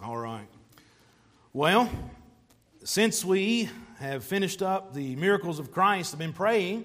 All 0.00 0.16
right. 0.16 0.46
Well, 1.52 1.90
since 2.84 3.24
we 3.24 3.68
have 3.98 4.22
finished 4.22 4.62
up 4.62 4.94
the 4.94 5.16
miracles 5.16 5.58
of 5.58 5.72
Christ, 5.72 6.14
I've 6.14 6.20
been 6.20 6.32
praying 6.32 6.84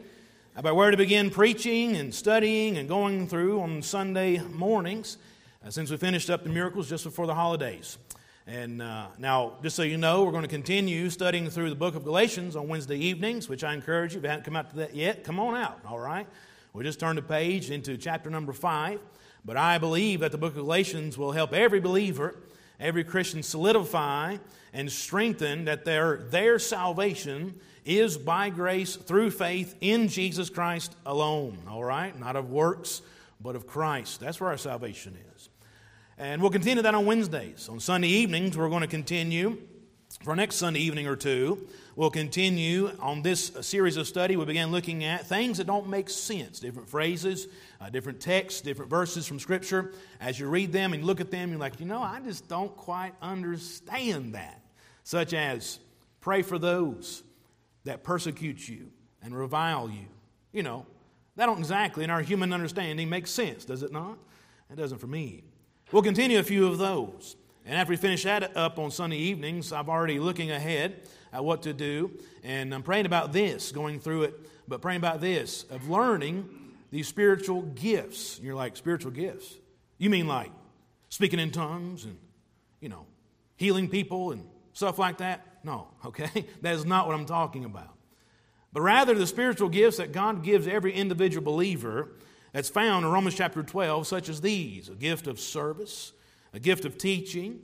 about 0.55 0.75
where 0.75 0.89
to 0.89 0.97
begin 0.97 1.29
preaching 1.29 1.95
and 1.95 2.13
studying 2.13 2.77
and 2.77 2.89
going 2.89 3.27
through 3.27 3.61
on 3.61 3.83
Sunday 3.83 4.39
mornings 4.39 5.19
uh, 5.63 5.69
since 5.69 5.91
we 5.91 5.97
finished 5.97 6.31
up 6.31 6.43
the 6.43 6.49
miracles 6.49 6.89
just 6.89 7.03
before 7.03 7.27
the 7.27 7.35
holidays. 7.35 7.99
And 8.47 8.81
uh, 8.81 9.09
now, 9.19 9.57
just 9.61 9.75
so 9.75 9.83
you 9.83 9.97
know, 9.97 10.23
we're 10.23 10.31
going 10.31 10.41
to 10.41 10.49
continue 10.49 11.11
studying 11.11 11.51
through 11.51 11.69
the 11.69 11.75
book 11.75 11.93
of 11.93 12.03
Galatians 12.03 12.55
on 12.55 12.67
Wednesday 12.67 12.97
evenings, 12.97 13.47
which 13.47 13.63
I 13.63 13.75
encourage 13.75 14.13
you. 14.13 14.17
If 14.17 14.23
you 14.23 14.29
haven't 14.31 14.45
come 14.45 14.55
out 14.55 14.71
to 14.71 14.77
that 14.77 14.95
yet, 14.95 15.23
come 15.23 15.39
on 15.39 15.53
out, 15.53 15.79
all 15.85 15.99
right? 15.99 16.25
We 16.73 16.83
just 16.83 16.99
turned 16.99 17.19
a 17.19 17.21
page 17.21 17.69
into 17.69 17.95
chapter 17.95 18.31
number 18.31 18.53
five. 18.53 18.99
But 19.45 19.55
I 19.55 19.77
believe 19.77 20.21
that 20.21 20.31
the 20.31 20.39
book 20.39 20.53
of 20.53 20.63
Galatians 20.63 21.15
will 21.15 21.33
help 21.33 21.53
every 21.53 21.79
believer, 21.79 22.35
every 22.83 23.03
Christian 23.03 23.41
solidify 23.41 24.37
and 24.73 24.91
strengthen 24.91 25.65
that 25.65 25.85
their, 25.85 26.17
their 26.17 26.59
salvation 26.59 27.55
is 27.85 28.17
by 28.17 28.49
grace 28.49 28.95
through 28.95 29.31
faith 29.31 29.75
in 29.81 30.07
Jesus 30.07 30.49
Christ 30.49 30.95
alone, 31.05 31.57
all 31.69 31.83
right? 31.83 32.17
Not 32.19 32.35
of 32.35 32.49
works, 32.49 33.01
but 33.41 33.55
of 33.55 33.67
Christ. 33.67 34.19
That's 34.19 34.39
where 34.39 34.49
our 34.49 34.57
salvation 34.57 35.17
is. 35.35 35.49
And 36.17 36.41
we'll 36.41 36.51
continue 36.51 36.83
that 36.83 36.93
on 36.93 37.05
Wednesdays. 37.05 37.67
On 37.69 37.79
Sunday 37.79 38.09
evenings, 38.09 38.57
we're 38.57 38.69
going 38.69 38.81
to 38.81 38.87
continue 38.87 39.57
for 40.23 40.37
next 40.37 40.55
Sunday 40.55 40.79
evening 40.79 41.05
or 41.05 41.17
two. 41.17 41.67
We'll 41.97 42.09
continue 42.09 42.91
on 42.99 43.21
this 43.21 43.51
series 43.61 43.97
of 43.97 44.07
study. 44.07 44.37
We 44.37 44.45
began 44.45 44.71
looking 44.71 45.03
at 45.03 45.27
things 45.27 45.57
that 45.57 45.67
don't 45.67 45.89
make 45.89 46.09
sense, 46.09 46.59
different 46.59 46.89
phrases, 46.89 47.47
uh, 47.81 47.89
different 47.89 48.21
texts, 48.21 48.61
different 48.61 48.89
verses 48.89 49.27
from 49.27 49.37
Scripture. 49.37 49.91
As 50.21 50.39
you 50.39 50.47
read 50.47 50.71
them 50.71 50.93
and 50.93 51.03
look 51.03 51.19
at 51.19 51.29
them, 51.29 51.49
you're 51.49 51.59
like, 51.59 51.79
you 51.79 51.85
know, 51.85 52.01
I 52.01 52.21
just 52.21 52.47
don't 52.47 52.73
quite 52.75 53.13
understand 53.21 54.33
that. 54.35 54.61
Such 55.03 55.33
as, 55.33 55.79
pray 56.21 56.41
for 56.41 56.57
those 56.57 57.23
that 57.83 58.03
persecute 58.03 58.67
you 58.69 58.91
and 59.21 59.37
revile 59.37 59.89
you. 59.89 60.07
You 60.53 60.63
know, 60.63 60.85
that 61.35 61.47
don't 61.47 61.59
exactly, 61.59 62.05
in 62.05 62.09
our 62.09 62.21
human 62.21 62.53
understanding, 62.53 63.09
make 63.09 63.27
sense, 63.27 63.65
does 63.65 63.83
it 63.83 63.91
not? 63.91 64.17
It 64.71 64.77
doesn't 64.77 64.99
for 64.99 65.07
me. 65.07 65.43
We'll 65.91 66.01
continue 66.01 66.39
a 66.39 66.43
few 66.43 66.65
of 66.65 66.77
those. 66.77 67.35
And 67.65 67.75
after 67.75 67.91
we 67.91 67.97
finish 67.97 68.23
that 68.23 68.55
up 68.57 68.77
on 68.77 68.91
Sunday 68.91 69.17
evenings, 69.17 69.71
I'm 69.71 69.89
already 69.89 70.19
looking 70.19 70.51
ahead 70.51 71.01
at 71.31 71.43
what 71.43 71.63
to 71.63 71.73
do. 71.73 72.11
And 72.43 72.73
I'm 72.73 72.83
praying 72.83 73.05
about 73.05 73.31
this, 73.31 73.71
going 73.71 73.99
through 73.99 74.23
it, 74.23 74.39
but 74.67 74.81
praying 74.81 74.97
about 74.97 75.21
this 75.21 75.63
of 75.63 75.89
learning 75.89 76.49
these 76.91 77.07
spiritual 77.07 77.61
gifts. 77.61 78.37
And 78.37 78.45
you're 78.45 78.55
like, 78.55 78.75
spiritual 78.75 79.11
gifts? 79.11 79.55
You 79.97 80.09
mean 80.09 80.27
like 80.27 80.51
speaking 81.09 81.39
in 81.39 81.51
tongues 81.51 82.05
and, 82.05 82.17
you 82.81 82.89
know, 82.89 83.05
healing 83.55 83.87
people 83.87 84.31
and 84.31 84.45
stuff 84.73 84.99
like 84.99 85.19
that? 85.19 85.45
No, 85.63 85.87
okay? 86.05 86.45
That 86.61 86.75
is 86.75 86.85
not 86.85 87.07
what 87.07 87.15
I'm 87.15 87.25
talking 87.25 87.65
about. 87.65 87.95
But 88.73 88.81
rather, 88.81 89.13
the 89.13 89.27
spiritual 89.27 89.69
gifts 89.69 89.97
that 89.97 90.11
God 90.11 90.43
gives 90.43 90.67
every 90.67 90.93
individual 90.93 91.45
believer 91.45 92.09
that's 92.51 92.69
found 92.69 93.05
in 93.05 93.11
Romans 93.11 93.35
chapter 93.35 93.61
12, 93.61 94.07
such 94.07 94.29
as 94.29 94.41
these 94.41 94.89
a 94.89 94.95
gift 94.95 95.27
of 95.27 95.39
service, 95.39 96.11
a 96.53 96.59
gift 96.59 96.85
of 96.85 96.97
teaching, 96.97 97.59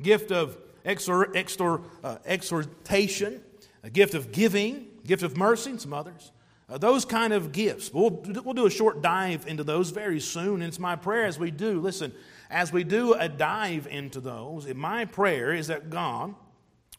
gift 0.00 0.30
of 0.30 0.56
uh, 0.84 2.16
exhortation, 2.24 3.40
a 3.82 3.90
gift 3.90 4.14
of 4.14 4.32
giving, 4.32 4.86
gift 5.06 5.22
of 5.22 5.36
mercy, 5.36 5.70
and 5.70 5.80
some 5.80 5.92
others. 5.92 6.32
Uh, 6.68 6.78
those 6.78 7.04
kind 7.04 7.32
of 7.32 7.52
gifts. 7.52 7.92
We'll, 7.92 8.10
we'll 8.10 8.54
do 8.54 8.66
a 8.66 8.70
short 8.70 9.02
dive 9.02 9.46
into 9.46 9.64
those 9.64 9.90
very 9.90 10.20
soon. 10.20 10.54
And 10.54 10.64
it's 10.64 10.78
my 10.78 10.96
prayer 10.96 11.26
as 11.26 11.38
we 11.38 11.50
do, 11.50 11.80
listen, 11.80 12.12
as 12.50 12.72
we 12.72 12.84
do 12.84 13.14
a 13.14 13.28
dive 13.28 13.86
into 13.86 14.20
those, 14.20 14.66
my 14.74 15.04
prayer 15.04 15.52
is 15.52 15.66
that 15.66 15.90
God 15.90 16.34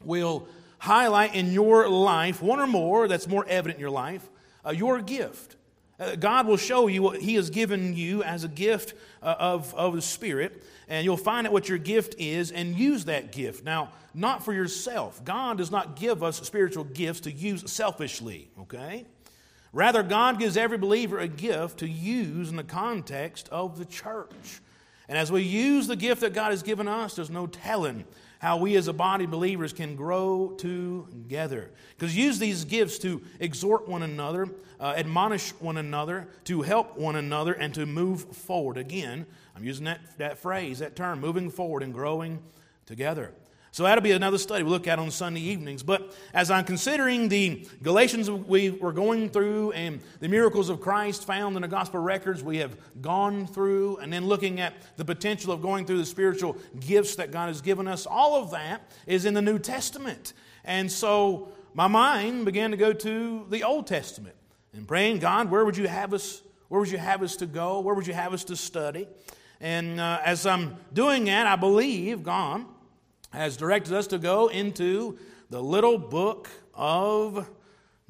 will 0.03 0.47
highlight 0.79 1.33
in 1.33 1.51
your 1.51 1.89
life 1.89 2.41
one 2.41 2.59
or 2.59 2.67
more 2.67 3.07
that's 3.07 3.27
more 3.27 3.45
evident 3.47 3.77
in 3.77 3.81
your 3.81 3.89
life, 3.89 4.29
uh, 4.65 4.71
your 4.71 5.01
gift. 5.01 5.55
Uh, 5.99 6.15
God 6.15 6.47
will 6.47 6.57
show 6.57 6.87
you 6.87 7.01
what 7.01 7.21
He 7.21 7.35
has 7.35 7.49
given 7.49 7.95
you 7.95 8.23
as 8.23 8.43
a 8.43 8.49
gift 8.49 8.93
uh, 9.21 9.35
of, 9.39 9.73
of 9.75 9.95
the 9.95 10.01
Spirit 10.01 10.63
and 10.87 11.03
you'll 11.03 11.17
find 11.17 11.47
out 11.47 11.53
what 11.53 11.67
your 11.67 11.77
gift 11.77 12.15
is 12.19 12.51
and 12.51 12.75
use 12.75 13.05
that 13.05 13.31
gift. 13.31 13.63
Now, 13.63 13.91
not 14.13 14.43
for 14.43 14.53
yourself. 14.53 15.23
God 15.23 15.57
does 15.57 15.71
not 15.71 15.95
give 15.95 16.23
us 16.23 16.37
spiritual 16.41 16.83
gifts 16.83 17.21
to 17.21 17.31
use 17.31 17.69
selfishly, 17.71 18.49
okay? 18.59 19.05
Rather, 19.73 20.03
God 20.03 20.39
gives 20.39 20.55
every 20.55 20.77
believer 20.77 21.19
a 21.19 21.27
gift 21.27 21.79
to 21.79 21.87
use 21.87 22.49
in 22.49 22.55
the 22.55 22.63
context 22.63 23.49
of 23.49 23.77
the 23.77 23.85
church. 23.85 24.61
And 25.09 25.17
as 25.17 25.31
we 25.31 25.41
use 25.41 25.87
the 25.87 25.95
gift 25.95 26.21
that 26.21 26.33
God 26.33 26.51
has 26.51 26.63
given 26.63 26.87
us, 26.87 27.15
there's 27.15 27.29
no 27.29 27.47
telling 27.47 28.05
how 28.45 28.57
we 28.57 28.75
as 28.75 28.87
a 28.87 28.93
body 28.93 29.25
of 29.25 29.31
believers 29.31 29.73
can 29.73 29.95
grow 29.95 30.49
together. 30.59 31.71
Because 31.97 32.15
use 32.15 32.37
these 32.37 32.63
gifts 32.63 32.99
to 32.99 33.19
exhort 33.39 33.87
one 33.87 34.03
another, 34.03 34.47
uh, 34.79 34.93
admonish 34.95 35.49
one 35.53 35.77
another, 35.77 36.27
to 36.43 36.61
help 36.61 36.95
one 36.95 37.15
another, 37.15 37.53
and 37.53 37.73
to 37.73 37.87
move 37.87 38.21
forward. 38.35 38.77
Again, 38.77 39.25
I'm 39.55 39.63
using 39.63 39.85
that, 39.85 39.99
that 40.19 40.37
phrase, 40.37 40.77
that 40.77 40.95
term, 40.95 41.21
moving 41.21 41.49
forward 41.49 41.81
and 41.81 41.91
growing 41.91 42.37
together. 42.85 43.33
So 43.75 43.83
that'll 43.83 44.01
be 44.01 44.13
another 44.13 44.37
study 44.37 44.63
we 44.63 44.69
look 44.69 44.87
at 44.87 44.99
on 44.99 45.11
Sunday 45.11 45.41
evenings. 45.41 45.83
But 45.83 46.15
as 46.33 46.49
I'm 46.49 46.63
considering 46.63 47.27
the 47.27 47.67
Galatians 47.83 48.31
we 48.31 48.69
were 48.69 48.93
going 48.93 49.27
through 49.27 49.73
and 49.73 49.99
the 50.21 50.29
miracles 50.29 50.69
of 50.69 50.79
Christ 50.79 51.25
found 51.25 51.57
in 51.57 51.61
the 51.61 51.67
gospel 51.67 51.99
records 51.99 52.41
we 52.41 52.59
have 52.59 52.77
gone 53.01 53.45
through, 53.45 53.97
and 53.97 54.13
then 54.13 54.27
looking 54.27 54.61
at 54.61 54.75
the 54.95 55.03
potential 55.03 55.51
of 55.51 55.61
going 55.61 55.85
through 55.85 55.97
the 55.97 56.05
spiritual 56.05 56.55
gifts 56.79 57.17
that 57.17 57.31
God 57.31 57.47
has 57.47 57.59
given 57.59 57.85
us, 57.85 58.05
all 58.05 58.41
of 58.41 58.51
that 58.51 58.89
is 59.07 59.25
in 59.25 59.33
the 59.33 59.41
New 59.41 59.59
Testament. 59.59 60.31
And 60.63 60.89
so 60.89 61.49
my 61.73 61.87
mind 61.87 62.45
began 62.45 62.71
to 62.71 62.77
go 62.77 62.93
to 62.93 63.45
the 63.49 63.63
Old 63.63 63.87
Testament 63.87 64.37
and 64.71 64.87
praying, 64.87 65.19
God, 65.19 65.51
where 65.51 65.65
would 65.65 65.75
you 65.75 65.89
have 65.89 66.13
us? 66.13 66.41
Where 66.69 66.79
would 66.79 66.91
you 66.91 66.97
have 66.97 67.21
us 67.21 67.35
to 67.35 67.45
go? 67.45 67.81
Where 67.81 67.93
would 67.93 68.07
you 68.07 68.13
have 68.13 68.33
us 68.33 68.45
to 68.45 68.55
study? 68.55 69.05
And 69.59 69.99
uh, 69.99 70.21
as 70.23 70.45
I'm 70.45 70.77
doing 70.93 71.25
that, 71.25 71.45
I 71.45 71.57
believe 71.57 72.23
God 72.23 72.65
has 73.35 73.57
directed 73.57 73.93
us 73.93 74.07
to 74.07 74.17
go 74.17 74.47
into 74.47 75.17
the 75.49 75.61
little 75.61 75.97
book 75.97 76.49
of 76.73 77.47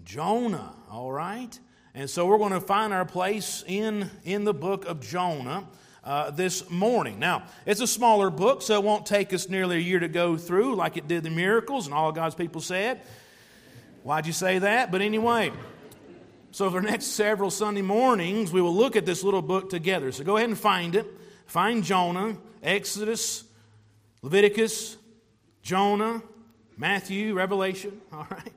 Jonah, 0.03 0.73
all 0.89 1.11
right? 1.11 1.59
And 1.93 2.09
so 2.09 2.25
we're 2.25 2.37
going 2.37 2.51
to 2.51 2.61
find 2.61 2.93
our 2.93 3.05
place 3.05 3.63
in, 3.67 4.09
in 4.23 4.43
the 4.43 4.53
book 4.53 4.85
of 4.85 5.01
Jonah. 5.01 5.67
Uh, 6.03 6.29
this 6.29 6.69
morning. 6.69 7.17
Now, 7.17 7.45
it's 7.65 7.81
a 7.81 7.87
smaller 7.87 8.29
book, 8.29 8.61
so 8.61 8.75
it 8.75 8.83
won't 8.83 9.07
take 9.07 9.33
us 9.33 9.49
nearly 9.49 9.77
a 9.77 9.79
year 9.79 9.97
to 9.97 10.07
go 10.07 10.37
through 10.37 10.75
like 10.75 10.97
it 10.97 11.07
did 11.07 11.23
the 11.23 11.31
miracles, 11.31 11.87
and 11.87 11.95
all 11.95 12.11
God's 12.11 12.35
people 12.35 12.61
said. 12.61 13.01
Why'd 14.03 14.27
you 14.27 14.33
say 14.33 14.59
that? 14.59 14.91
But 14.91 15.01
anyway, 15.01 15.51
so 16.51 16.69
for 16.69 16.79
the 16.79 16.87
next 16.91 17.07
several 17.07 17.49
Sunday 17.49 17.81
mornings, 17.81 18.51
we 18.51 18.61
will 18.61 18.75
look 18.75 18.95
at 18.95 19.07
this 19.07 19.23
little 19.23 19.41
book 19.41 19.71
together. 19.71 20.11
So 20.11 20.23
go 20.23 20.37
ahead 20.37 20.47
and 20.47 20.57
find 20.57 20.93
it. 20.93 21.07
Find 21.47 21.83
Jonah, 21.83 22.37
Exodus, 22.61 23.43
Leviticus, 24.21 24.97
Jonah, 25.65 26.21
Matthew, 26.77 27.33
Revelation, 27.33 27.99
all 28.13 28.27
right? 28.29 28.53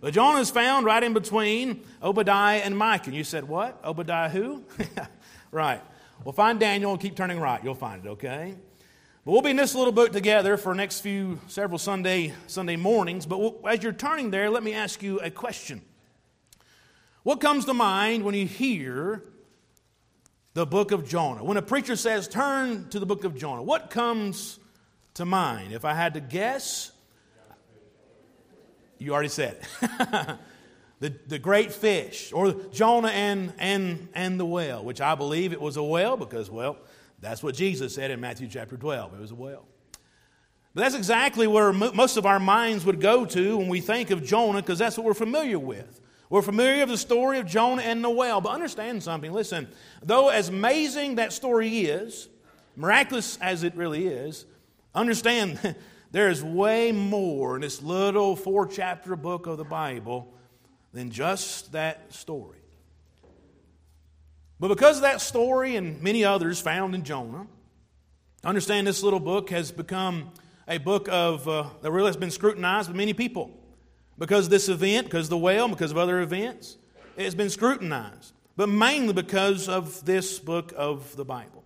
But 0.00 0.12
Jonah 0.12 0.40
is 0.40 0.50
found 0.50 0.86
right 0.86 1.02
in 1.02 1.12
between 1.14 1.84
Obadiah 2.02 2.58
and 2.58 2.76
Micah. 2.76 3.06
And 3.06 3.14
you 3.14 3.22
said, 3.22 3.44
what? 3.44 3.80
Obadiah 3.84 4.28
who? 4.28 4.64
right. 5.52 5.80
Well, 6.24 6.32
find 6.32 6.58
Daniel 6.58 6.90
and 6.90 7.00
keep 7.00 7.14
turning 7.14 7.38
right. 7.38 7.62
You'll 7.62 7.76
find 7.76 8.04
it, 8.04 8.08
okay? 8.08 8.56
But 9.24 9.32
we'll 9.32 9.42
be 9.42 9.50
in 9.50 9.56
this 9.56 9.76
little 9.76 9.92
book 9.92 10.12
together 10.12 10.56
for 10.56 10.74
next 10.74 11.00
few, 11.00 11.38
several 11.46 11.78
Sunday, 11.78 12.34
Sunday 12.48 12.74
mornings. 12.74 13.24
But 13.24 13.38
we'll, 13.38 13.60
as 13.68 13.84
you're 13.84 13.92
turning 13.92 14.32
there, 14.32 14.50
let 14.50 14.64
me 14.64 14.74
ask 14.74 15.00
you 15.00 15.20
a 15.20 15.30
question. 15.30 15.80
What 17.22 17.40
comes 17.40 17.66
to 17.66 17.74
mind 17.74 18.24
when 18.24 18.34
you 18.34 18.46
hear 18.46 19.22
the 20.54 20.66
book 20.66 20.90
of 20.90 21.08
Jonah? 21.08 21.44
When 21.44 21.56
a 21.56 21.62
preacher 21.62 21.94
says, 21.94 22.26
turn 22.26 22.88
to 22.88 22.98
the 22.98 23.06
book 23.06 23.22
of 23.22 23.36
Jonah, 23.36 23.62
what 23.62 23.90
comes 23.90 24.58
to 25.18 25.24
mind? 25.24 25.72
If 25.72 25.84
I 25.84 25.94
had 25.94 26.14
to 26.14 26.20
guess, 26.20 26.90
you 28.98 29.12
already 29.12 29.28
said 29.28 29.60
it. 29.60 30.38
the, 31.00 31.14
the 31.28 31.38
great 31.38 31.72
fish, 31.72 32.32
or 32.32 32.52
Jonah 32.72 33.08
and, 33.08 33.52
and, 33.58 34.08
and 34.14 34.40
the 34.40 34.46
whale, 34.46 34.82
which 34.82 35.00
I 35.00 35.14
believe 35.14 35.52
it 35.52 35.60
was 35.60 35.76
a 35.76 35.82
whale 35.82 36.16
because, 36.16 36.50
well, 36.50 36.78
that's 37.20 37.42
what 37.42 37.54
Jesus 37.54 37.94
said 37.94 38.10
in 38.10 38.20
Matthew 38.20 38.48
chapter 38.48 38.76
12. 38.76 39.14
It 39.14 39.20
was 39.20 39.30
a 39.30 39.36
whale. 39.36 39.66
But 40.74 40.82
that's 40.82 40.94
exactly 40.94 41.46
where 41.46 41.72
most 41.72 42.16
of 42.16 42.26
our 42.26 42.38
minds 42.38 42.84
would 42.84 43.00
go 43.00 43.24
to 43.26 43.58
when 43.58 43.68
we 43.68 43.80
think 43.80 44.10
of 44.10 44.24
Jonah 44.24 44.60
because 44.60 44.78
that's 44.78 44.96
what 44.96 45.04
we're 45.04 45.14
familiar 45.14 45.58
with. 45.58 46.00
We're 46.30 46.42
familiar 46.42 46.80
with 46.80 46.90
the 46.90 46.98
story 46.98 47.38
of 47.38 47.46
Jonah 47.46 47.82
and 47.82 48.04
the 48.04 48.10
whale. 48.10 48.40
But 48.40 48.50
understand 48.50 49.02
something. 49.02 49.32
Listen, 49.32 49.66
though 50.02 50.28
as 50.28 50.48
amazing 50.48 51.16
that 51.16 51.32
story 51.32 51.80
is, 51.80 52.28
miraculous 52.76 53.38
as 53.40 53.64
it 53.64 53.74
really 53.74 54.06
is, 54.06 54.44
Understand, 54.98 55.76
there 56.10 56.28
is 56.28 56.42
way 56.42 56.90
more 56.90 57.54
in 57.54 57.62
this 57.62 57.80
little 57.80 58.34
four 58.34 58.66
chapter 58.66 59.14
book 59.14 59.46
of 59.46 59.56
the 59.56 59.64
Bible 59.64 60.34
than 60.92 61.10
just 61.10 61.70
that 61.70 62.12
story. 62.12 62.58
But 64.58 64.68
because 64.68 64.96
of 64.96 65.02
that 65.02 65.20
story 65.20 65.76
and 65.76 66.02
many 66.02 66.24
others 66.24 66.60
found 66.60 66.96
in 66.96 67.04
Jonah, 67.04 67.46
understand 68.42 68.88
this 68.88 69.04
little 69.04 69.20
book 69.20 69.50
has 69.50 69.70
become 69.70 70.32
a 70.66 70.78
book 70.78 71.08
of 71.08 71.46
uh, 71.46 71.68
that 71.82 71.92
really 71.92 72.08
has 72.08 72.16
been 72.16 72.32
scrutinized 72.32 72.90
by 72.90 72.96
many 72.96 73.12
people 73.12 73.56
because 74.18 74.46
of 74.46 74.50
this 74.50 74.68
event, 74.68 75.06
because 75.06 75.26
of 75.26 75.30
the 75.30 75.38
whale, 75.38 75.68
because 75.68 75.92
of 75.92 75.96
other 75.96 76.20
events. 76.20 76.76
It's 77.16 77.36
been 77.36 77.50
scrutinized, 77.50 78.32
but 78.56 78.68
mainly 78.68 79.12
because 79.12 79.68
of 79.68 80.04
this 80.04 80.40
book 80.40 80.72
of 80.76 81.14
the 81.14 81.24
Bible. 81.24 81.57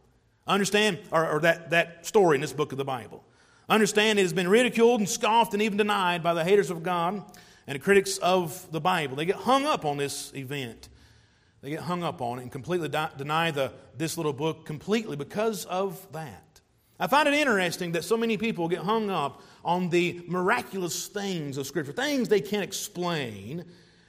Understand, 0.47 0.99
or, 1.11 1.29
or 1.29 1.41
that, 1.41 1.71
that 1.71 2.07
story 2.07 2.37
in 2.37 2.41
this 2.41 2.53
book 2.53 2.73
of 2.73 2.79
the 2.79 2.85
Bible. 2.85 3.25
Understand 3.69 4.19
it 4.19 4.23
has 4.23 4.33
been 4.33 4.49
ridiculed 4.49 5.01
and 5.01 5.09
scoffed 5.09 5.53
and 5.53 5.63
even 5.63 5.79
denied 5.79 6.23
by 6.23 6.35
the 6.35 6.45
haters 6.45 6.71
of 6.71 6.83
God 6.83 7.23
and 7.67 7.75
the 7.77 7.79
critics 7.79 8.19
of 8.19 8.71
the 8.73 8.81
Bible. 8.81 9.17
They 9.17 9.25
get 9.25 9.37
hung 9.37 9.67
up 9.67 9.85
on 9.85 9.97
this 9.97 10.33
event. 10.35 10.89
They 11.63 11.71
get 11.71 11.81
hung 11.81 12.03
up 12.03 12.21
on 12.21 12.39
it 12.39 12.43
and 12.43 12.51
completely 12.51 12.89
deny 12.89 13.53
the, 13.53 13.73
this 13.97 14.17
little 14.17 14.33
book 14.33 14.67
completely 14.67 15.17
because 15.17 15.65
of 15.67 16.11
that. 16.13 16.61
I 16.99 17.07
find 17.07 17.29
it 17.29 17.35
interesting 17.35 17.93
that 17.93 18.05
so 18.05 18.17
many 18.17 18.37
people 18.37 18.69
get 18.69 18.81
hung 18.81 19.11
up 19.11 19.43
on 19.65 19.89
the 19.91 20.23
miraculous 20.27 21.07
things 21.07 21.57
of 21.57 21.67
Scripture, 21.67 21.93
things 21.93 22.29
they 22.29 22.41
can't 22.41 22.65
explain 22.65 23.65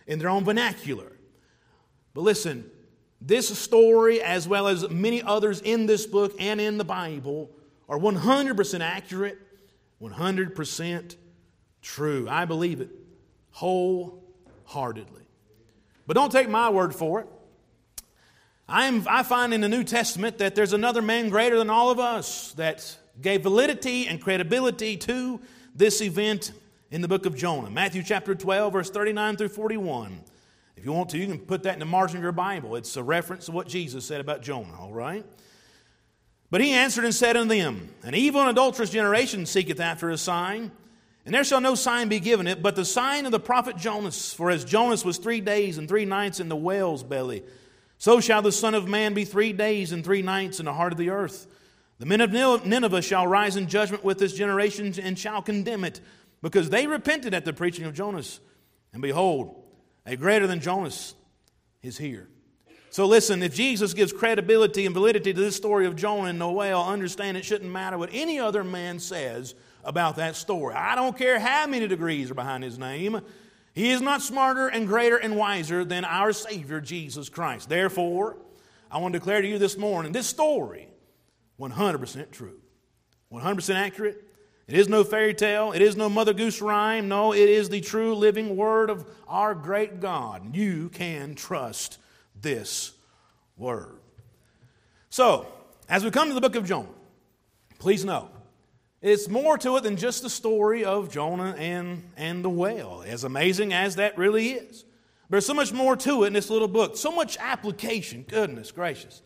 in 0.07 0.19
their 0.19 0.29
own 0.29 0.43
vernacular. 0.43 1.11
But 2.13 2.21
listen, 2.21 2.69
this 3.25 3.57
story, 3.57 4.21
as 4.21 4.47
well 4.47 4.67
as 4.67 4.89
many 4.89 5.23
others 5.23 5.61
in 5.61 5.85
this 5.85 6.05
book 6.05 6.35
and 6.39 6.59
in 6.59 6.77
the 6.77 6.83
Bible, 6.83 7.49
are 7.87 7.97
100% 7.97 8.81
accurate, 8.81 9.39
100% 10.01 11.15
true. 11.81 12.27
I 12.29 12.45
believe 12.45 12.81
it 12.81 12.89
wholeheartedly. 13.51 15.21
But 16.05 16.15
don't 16.15 16.31
take 16.31 16.49
my 16.49 16.69
word 16.69 16.93
for 16.93 17.21
it. 17.21 17.27
I, 18.67 18.87
am, 18.87 19.05
I 19.09 19.23
find 19.23 19.53
in 19.53 19.61
the 19.61 19.69
New 19.69 19.83
Testament 19.83 20.39
that 20.39 20.55
there's 20.55 20.73
another 20.73 21.01
man 21.01 21.29
greater 21.29 21.57
than 21.57 21.69
all 21.69 21.91
of 21.91 21.99
us 21.99 22.53
that 22.53 22.97
gave 23.21 23.43
validity 23.43 24.07
and 24.07 24.21
credibility 24.21 24.97
to 24.97 25.39
this 25.75 26.01
event 26.01 26.51
in 26.91 27.01
the 27.01 27.07
book 27.07 27.25
of 27.25 27.35
Jonah. 27.35 27.69
Matthew 27.69 28.03
chapter 28.03 28.35
12, 28.35 28.73
verse 28.73 28.89
39 28.89 29.37
through 29.37 29.49
41. 29.49 30.21
If 30.75 30.85
you 30.85 30.91
want 30.91 31.09
to, 31.09 31.17
you 31.17 31.27
can 31.27 31.39
put 31.39 31.63
that 31.63 31.73
in 31.73 31.79
the 31.79 31.85
margin 31.85 32.17
of 32.17 32.23
your 32.23 32.31
Bible. 32.31 32.75
It's 32.75 32.97
a 32.97 33.03
reference 33.03 33.45
to 33.45 33.51
what 33.51 33.67
Jesus 33.67 34.05
said 34.05 34.21
about 34.21 34.41
Jonah, 34.41 34.75
all 34.79 34.91
right? 34.91 35.25
But 36.49 36.61
he 36.61 36.71
answered 36.71 37.05
and 37.05 37.15
said 37.15 37.37
unto 37.37 37.55
them, 37.55 37.89
An 38.03 38.15
evil 38.15 38.41
and 38.41 38.49
adulterous 38.49 38.89
generation 38.89 39.45
seeketh 39.45 39.79
after 39.79 40.09
a 40.09 40.17
sign, 40.17 40.71
and 41.25 41.33
there 41.33 41.43
shall 41.43 41.61
no 41.61 41.73
sign 41.73 42.09
be 42.09 42.19
given 42.19 42.47
it, 42.47 42.61
but 42.61 42.75
the 42.75 42.85
sign 42.85 43.25
of 43.25 43.31
the 43.31 43.39
prophet 43.39 43.77
Jonas. 43.77 44.33
For 44.33 44.51
as 44.51 44.65
Jonas 44.65 45.05
was 45.05 45.17
three 45.17 45.41
days 45.41 45.77
and 45.77 45.87
three 45.87 46.05
nights 46.05 46.39
in 46.39 46.49
the 46.49 46.55
whale's 46.55 47.03
belly, 47.03 47.43
so 47.97 48.19
shall 48.19 48.41
the 48.41 48.51
Son 48.51 48.75
of 48.75 48.87
Man 48.87 49.13
be 49.13 49.23
three 49.23 49.53
days 49.53 49.93
and 49.93 50.03
three 50.03 50.21
nights 50.21 50.59
in 50.59 50.65
the 50.65 50.73
heart 50.73 50.91
of 50.91 50.97
the 50.97 51.09
earth. 51.09 51.47
The 51.99 52.05
men 52.05 52.19
of 52.19 52.33
Nineveh 52.65 53.01
shall 53.01 53.25
rise 53.25 53.55
in 53.55 53.67
judgment 53.67 54.03
with 54.03 54.19
this 54.19 54.33
generation 54.33 54.93
and 55.01 55.17
shall 55.17 55.41
condemn 55.41 55.85
it, 55.85 56.01
because 56.41 56.69
they 56.69 56.85
repented 56.85 57.33
at 57.33 57.45
the 57.45 57.53
preaching 57.53 57.85
of 57.85 57.93
Jonas. 57.93 58.41
And 58.91 59.01
behold, 59.01 59.62
a 60.05 60.15
greater 60.15 60.47
than 60.47 60.59
Jonas 60.59 61.15
is 61.81 61.97
here. 61.97 62.27
So 62.89 63.05
listen, 63.07 63.41
if 63.41 63.55
Jesus 63.55 63.93
gives 63.93 64.13
credibility 64.13 64.85
and 64.85 64.93
validity 64.93 65.33
to 65.33 65.39
this 65.39 65.55
story 65.55 65.87
of 65.87 65.95
Jonah 65.95 66.29
and 66.29 66.37
Noel, 66.37 66.83
understand 66.83 67.37
it 67.37 67.45
shouldn't 67.45 67.71
matter 67.71 67.97
what 67.97 68.09
any 68.13 68.39
other 68.39 68.63
man 68.63 68.99
says 68.99 69.55
about 69.83 70.17
that 70.17 70.35
story. 70.35 70.75
I 70.75 70.93
don't 70.95 71.17
care 71.17 71.39
how 71.39 71.65
many 71.65 71.87
degrees 71.87 72.29
are 72.29 72.35
behind 72.35 72.63
his 72.63 72.77
name. 72.77 73.21
He 73.73 73.89
is 73.89 74.01
not 74.01 74.21
smarter 74.21 74.67
and 74.67 74.87
greater 74.87 75.17
and 75.17 75.35
wiser 75.35 75.83
than 75.83 76.05
our 76.05 76.31
Savior, 76.33 76.79
Jesus 76.79 77.29
Christ. 77.29 77.67
Therefore, 77.67 78.37
I 78.91 78.99
want 78.99 79.13
to 79.13 79.19
declare 79.19 79.41
to 79.41 79.47
you 79.47 79.57
this 79.57 79.75
morning 79.75 80.11
this 80.11 80.27
story 80.27 80.87
100% 81.59 82.31
true, 82.31 82.59
100% 83.31 83.75
accurate. 83.75 84.23
It 84.67 84.75
is 84.75 84.87
no 84.87 85.03
fairy 85.03 85.33
tale. 85.33 85.73
It 85.73 85.81
is 85.81 85.95
no 85.95 86.09
Mother 86.09 86.33
Goose 86.33 86.61
rhyme. 86.61 87.09
No, 87.09 87.33
it 87.33 87.49
is 87.49 87.69
the 87.69 87.81
true 87.81 88.15
living 88.15 88.55
word 88.55 88.89
of 88.89 89.05
our 89.27 89.53
great 89.53 89.99
God. 89.99 90.55
You 90.55 90.89
can 90.89 91.35
trust 91.35 91.97
this 92.39 92.93
word. 93.57 93.97
So, 95.09 95.47
as 95.89 96.03
we 96.03 96.11
come 96.11 96.29
to 96.29 96.33
the 96.33 96.41
book 96.41 96.55
of 96.55 96.65
Jonah, 96.65 96.87
please 97.77 98.05
know 98.05 98.29
it's 99.01 99.27
more 99.27 99.57
to 99.57 99.75
it 99.75 99.83
than 99.83 99.97
just 99.97 100.23
the 100.23 100.29
story 100.29 100.85
of 100.85 101.11
Jonah 101.11 101.55
and, 101.57 102.09
and 102.15 102.43
the 102.43 102.49
whale, 102.49 103.03
as 103.05 103.25
amazing 103.25 103.73
as 103.73 103.97
that 103.97 104.17
really 104.17 104.51
is. 104.51 104.85
There's 105.29 105.45
so 105.45 105.53
much 105.53 105.73
more 105.73 105.97
to 105.97 106.23
it 106.23 106.27
in 106.27 106.33
this 106.33 106.49
little 106.49 106.69
book, 106.69 106.95
so 106.95 107.11
much 107.11 107.37
application. 107.37 108.23
Goodness 108.25 108.71
gracious. 108.71 109.21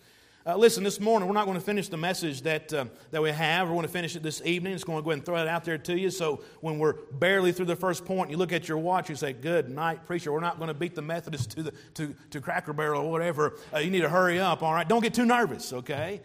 Uh, 0.47 0.55
listen, 0.55 0.81
this 0.81 1.01
morning 1.01 1.27
we're 1.27 1.33
not 1.33 1.43
going 1.43 1.57
to 1.57 1.63
finish 1.63 1.89
the 1.89 1.97
message 1.97 2.41
that, 2.43 2.71
uh, 2.71 2.85
that 3.11 3.21
we 3.21 3.29
have. 3.29 3.67
We're 3.67 3.73
going 3.73 3.85
to 3.85 3.91
finish 3.91 4.15
it 4.15 4.23
this 4.23 4.41
evening. 4.45 4.71
It's 4.71 4.85
going 4.85 4.97
to 4.97 5.03
go 5.03 5.09
ahead 5.09 5.17
and 5.17 5.25
throw 5.25 5.35
it 5.35 5.45
out 5.45 5.65
there 5.65 5.77
to 5.77 5.99
you. 5.99 6.09
So 6.09 6.41
when 6.61 6.79
we're 6.79 6.93
barely 7.11 7.51
through 7.51 7.65
the 7.65 7.75
first 7.75 8.05
point, 8.05 8.31
you 8.31 8.37
look 8.37 8.53
at 8.53 8.65
your 8.65 8.77
watch, 8.77 9.09
you 9.09 9.17
say, 9.17 9.33
Good 9.33 9.67
night, 9.67 10.05
preacher. 10.05 10.31
We're 10.31 10.39
not 10.39 10.57
going 10.57 10.69
to 10.69 10.73
beat 10.73 10.95
the 10.95 11.01
Methodists 11.01 11.53
to, 11.55 11.63
the, 11.63 11.73
to, 11.95 12.15
to 12.29 12.39
Cracker 12.39 12.71
Barrel 12.71 13.03
or 13.03 13.11
whatever. 13.11 13.57
Uh, 13.73 13.79
you 13.79 13.91
need 13.91 13.99
to 14.03 14.09
hurry 14.09 14.39
up, 14.39 14.63
all 14.63 14.73
right? 14.73 14.87
Don't 14.87 15.03
get 15.03 15.13
too 15.13 15.25
nervous, 15.25 15.73
okay? 15.73 16.21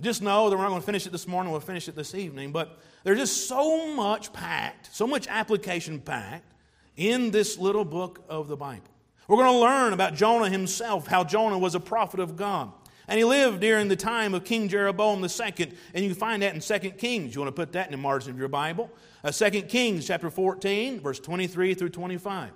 Just 0.00 0.22
know 0.22 0.50
that 0.50 0.56
we're 0.56 0.62
not 0.62 0.68
going 0.68 0.80
to 0.80 0.86
finish 0.86 1.04
it 1.08 1.10
this 1.10 1.26
morning. 1.26 1.50
We'll 1.50 1.60
finish 1.60 1.88
it 1.88 1.96
this 1.96 2.14
evening. 2.14 2.52
But 2.52 2.78
there's 3.02 3.18
just 3.18 3.48
so 3.48 3.92
much 3.92 4.32
packed, 4.32 4.94
so 4.94 5.04
much 5.04 5.26
application 5.26 5.98
packed 5.98 6.52
in 6.96 7.32
this 7.32 7.58
little 7.58 7.84
book 7.84 8.24
of 8.28 8.46
the 8.46 8.56
Bible. 8.56 8.86
We're 9.26 9.38
going 9.38 9.52
to 9.52 9.58
learn 9.58 9.92
about 9.94 10.14
Jonah 10.14 10.48
himself, 10.48 11.08
how 11.08 11.24
Jonah 11.24 11.58
was 11.58 11.74
a 11.74 11.80
prophet 11.80 12.20
of 12.20 12.36
God. 12.36 12.70
And 13.06 13.18
he 13.18 13.24
lived 13.24 13.60
during 13.60 13.88
the 13.88 13.96
time 13.96 14.34
of 14.34 14.44
King 14.44 14.68
Jeroboam 14.68 15.22
II, 15.22 15.72
and 15.94 16.04
you 16.04 16.10
can 16.10 16.14
find 16.14 16.42
that 16.42 16.54
in 16.54 16.60
2 16.60 16.90
Kings. 16.92 17.34
You 17.34 17.42
want 17.42 17.54
to 17.54 17.60
put 17.60 17.72
that 17.72 17.86
in 17.86 17.92
the 17.92 17.98
margin 17.98 18.30
of 18.30 18.38
your 18.38 18.48
Bible. 18.48 18.90
Uh, 19.22 19.30
2 19.30 19.62
Kings 19.62 20.06
chapter 20.06 20.30
14, 20.30 21.00
verse 21.00 21.20
23 21.20 21.74
through 21.74 21.90
25. 21.90 22.50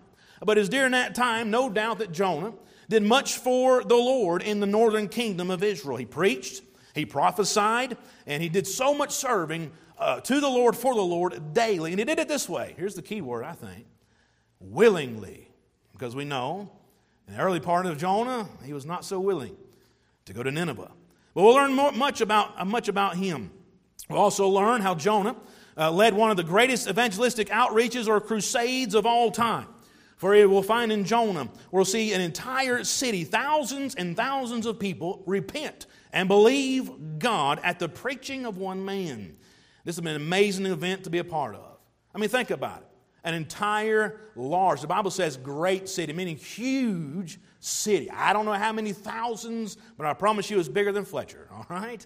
But 0.44 0.56
it's 0.56 0.68
during 0.68 0.92
that 0.92 1.14
time, 1.14 1.50
no 1.50 1.68
doubt 1.68 1.98
that 1.98 2.12
Jonah 2.12 2.54
did 2.88 3.02
much 3.02 3.36
for 3.36 3.84
the 3.84 3.96
Lord 3.96 4.42
in 4.42 4.60
the 4.60 4.66
northern 4.66 5.08
kingdom 5.08 5.50
of 5.50 5.62
Israel. 5.62 5.96
He 5.96 6.06
preached, 6.06 6.62
he 6.94 7.04
prophesied, 7.04 7.96
and 8.26 8.42
he 8.42 8.48
did 8.48 8.66
so 8.66 8.94
much 8.94 9.10
serving 9.10 9.70
uh, 9.98 10.20
to 10.20 10.40
the 10.40 10.48
Lord 10.48 10.76
for 10.76 10.94
the 10.94 11.02
Lord 11.02 11.52
daily. 11.52 11.90
And 11.90 11.98
he 11.98 12.04
did 12.04 12.18
it 12.18 12.28
this 12.28 12.48
way. 12.48 12.74
Here's 12.78 12.94
the 12.94 13.02
key 13.02 13.20
word, 13.20 13.44
I 13.44 13.52
think 13.52 13.86
willingly. 14.60 15.48
Because 15.92 16.14
we 16.14 16.24
know 16.24 16.70
in 17.26 17.34
the 17.34 17.40
early 17.40 17.60
part 17.60 17.86
of 17.86 17.98
Jonah, 17.98 18.48
he 18.64 18.72
was 18.72 18.86
not 18.86 19.04
so 19.04 19.20
willing 19.20 19.56
to 20.28 20.34
go 20.34 20.42
to 20.42 20.50
Nineveh. 20.50 20.90
But 21.34 21.42
we'll 21.42 21.54
learn 21.54 21.74
more, 21.74 21.92
much, 21.92 22.20
about, 22.20 22.52
uh, 22.56 22.64
much 22.64 22.88
about 22.88 23.16
him. 23.16 23.50
We'll 24.08 24.20
also 24.20 24.48
learn 24.48 24.80
how 24.80 24.94
Jonah 24.94 25.36
uh, 25.76 25.90
led 25.90 26.14
one 26.14 26.30
of 26.30 26.36
the 26.36 26.44
greatest 26.44 26.88
evangelistic 26.88 27.48
outreaches 27.48 28.06
or 28.06 28.20
crusades 28.20 28.94
of 28.94 29.06
all 29.06 29.30
time. 29.30 29.66
For 30.16 30.30
we'll 30.48 30.62
find 30.62 30.90
in 30.90 31.04
Jonah, 31.04 31.48
we'll 31.70 31.84
see 31.84 32.12
an 32.12 32.20
entire 32.20 32.82
city, 32.82 33.24
thousands 33.24 33.94
and 33.94 34.16
thousands 34.16 34.66
of 34.66 34.78
people 34.78 35.22
repent 35.26 35.86
and 36.12 36.26
believe 36.26 36.90
God 37.18 37.60
at 37.62 37.78
the 37.78 37.88
preaching 37.88 38.44
of 38.44 38.58
one 38.58 38.84
man. 38.84 39.36
This 39.84 39.96
has 39.96 40.02
been 40.02 40.16
an 40.16 40.22
amazing 40.22 40.66
event 40.66 41.04
to 41.04 41.10
be 41.10 41.18
a 41.18 41.24
part 41.24 41.54
of. 41.54 41.78
I 42.14 42.18
mean, 42.18 42.28
think 42.28 42.50
about 42.50 42.80
it. 42.80 42.88
An 43.22 43.34
entire 43.34 44.18
large, 44.34 44.80
the 44.80 44.86
Bible 44.88 45.10
says 45.10 45.36
great 45.36 45.88
city, 45.88 46.12
meaning 46.12 46.36
huge 46.36 47.38
city. 47.60 48.10
I 48.10 48.32
don't 48.32 48.44
know 48.44 48.52
how 48.52 48.72
many 48.72 48.92
thousands, 48.92 49.76
but 49.96 50.06
I 50.06 50.14
promise 50.14 50.50
you 50.50 50.56
it 50.56 50.58
was 50.58 50.68
bigger 50.68 50.92
than 50.92 51.04
Fletcher, 51.04 51.48
all 51.52 51.66
right? 51.68 52.04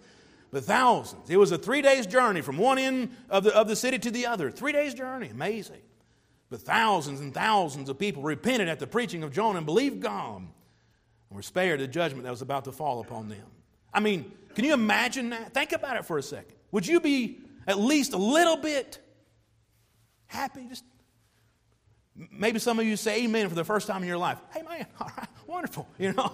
But 0.50 0.64
thousands. 0.64 1.30
It 1.30 1.36
was 1.36 1.52
a 1.52 1.58
three 1.58 1.82
days 1.82 2.06
journey 2.06 2.42
from 2.42 2.58
one 2.58 2.78
end 2.78 3.16
of 3.30 3.44
the, 3.44 3.56
of 3.56 3.68
the 3.68 3.76
city 3.76 3.98
to 4.00 4.10
the 4.10 4.26
other. 4.26 4.50
Three 4.50 4.72
days 4.72 4.94
journey, 4.94 5.28
amazing. 5.28 5.80
But 6.50 6.60
thousands 6.60 7.20
and 7.20 7.32
thousands 7.32 7.88
of 7.88 7.98
people 7.98 8.22
repented 8.22 8.68
at 8.68 8.78
the 8.78 8.86
preaching 8.86 9.22
of 9.22 9.32
Jonah 9.32 9.58
and 9.58 9.66
believed 9.66 10.00
God 10.00 10.42
and 10.42 10.50
were 11.30 11.42
spared 11.42 11.80
the 11.80 11.86
judgment 11.86 12.24
that 12.24 12.30
was 12.30 12.42
about 12.42 12.64
to 12.64 12.72
fall 12.72 13.00
upon 13.00 13.30
them. 13.30 13.46
I 13.94 14.00
mean, 14.00 14.30
can 14.54 14.66
you 14.66 14.74
imagine 14.74 15.30
that? 15.30 15.54
Think 15.54 15.72
about 15.72 15.96
it 15.96 16.04
for 16.04 16.18
a 16.18 16.22
second. 16.22 16.54
Would 16.70 16.86
you 16.86 17.00
be 17.00 17.38
at 17.66 17.78
least 17.78 18.12
a 18.12 18.18
little 18.18 18.56
bit 18.56 18.98
happy. 20.26 20.66
Just 20.68 20.84
maybe 22.30 22.58
some 22.58 22.78
of 22.78 22.86
you 22.86 22.96
say 22.96 23.24
amen 23.24 23.48
for 23.48 23.54
the 23.54 23.64
first 23.64 23.86
time 23.86 24.02
in 24.02 24.08
your 24.08 24.18
life. 24.18 24.38
Hey 24.52 24.62
man, 24.62 24.86
all 25.00 25.10
right, 25.16 25.28
wonderful, 25.46 25.88
you 25.98 26.12
know. 26.12 26.32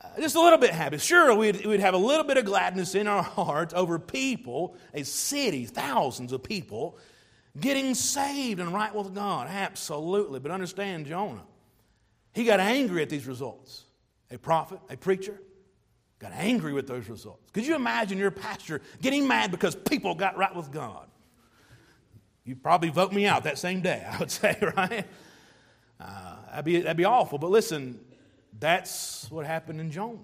Uh, 0.00 0.20
just 0.20 0.36
a 0.36 0.40
little 0.40 0.58
bit 0.58 0.70
happy. 0.70 0.98
Sure, 0.98 1.34
we'd, 1.34 1.64
we'd 1.64 1.80
have 1.80 1.94
a 1.94 1.98
little 1.98 2.24
bit 2.24 2.36
of 2.36 2.44
gladness 2.44 2.94
in 2.94 3.06
our 3.06 3.22
hearts 3.22 3.72
over 3.74 3.98
people, 3.98 4.76
a 4.92 5.02
city, 5.04 5.64
thousands 5.64 6.32
of 6.32 6.42
people, 6.42 6.98
getting 7.58 7.94
saved 7.94 8.60
and 8.60 8.72
right 8.74 8.94
with 8.94 9.14
God. 9.14 9.48
Absolutely. 9.48 10.40
But 10.40 10.50
understand 10.50 11.06
Jonah. 11.06 11.44
He 12.32 12.44
got 12.44 12.60
angry 12.60 13.02
at 13.02 13.08
these 13.08 13.26
results. 13.26 13.84
A 14.30 14.38
prophet, 14.38 14.80
a 14.90 14.96
preacher, 14.96 15.40
got 16.18 16.32
angry 16.32 16.72
with 16.72 16.88
those 16.88 17.08
results. 17.08 17.50
Could 17.52 17.66
you 17.66 17.76
imagine 17.76 18.18
your 18.18 18.32
pastor 18.32 18.80
getting 19.00 19.28
mad 19.28 19.50
because 19.50 19.74
people 19.74 20.14
got 20.14 20.36
right 20.36 20.54
with 20.54 20.72
God? 20.72 21.06
You'd 22.44 22.62
probably 22.62 22.90
vote 22.90 23.12
me 23.12 23.26
out 23.26 23.44
that 23.44 23.58
same 23.58 23.80
day, 23.80 24.06
I 24.10 24.18
would 24.18 24.30
say, 24.30 24.56
right? 24.76 25.06
Uh, 26.00 26.36
that'd, 26.50 26.64
be, 26.64 26.80
that'd 26.80 26.96
be 26.96 27.04
awful. 27.04 27.38
But 27.38 27.50
listen, 27.50 28.00
that's 28.58 29.30
what 29.30 29.46
happened 29.46 29.80
in 29.80 29.90
Jonah. 29.90 30.18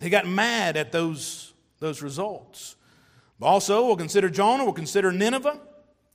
He 0.00 0.10
got 0.10 0.26
mad 0.26 0.76
at 0.76 0.92
those, 0.92 1.52
those 1.78 2.02
results. 2.02 2.76
Also, 3.40 3.86
we'll 3.86 3.96
consider 3.96 4.30
Jonah, 4.30 4.64
we'll 4.64 4.72
consider 4.72 5.12
Nineveh. 5.12 5.60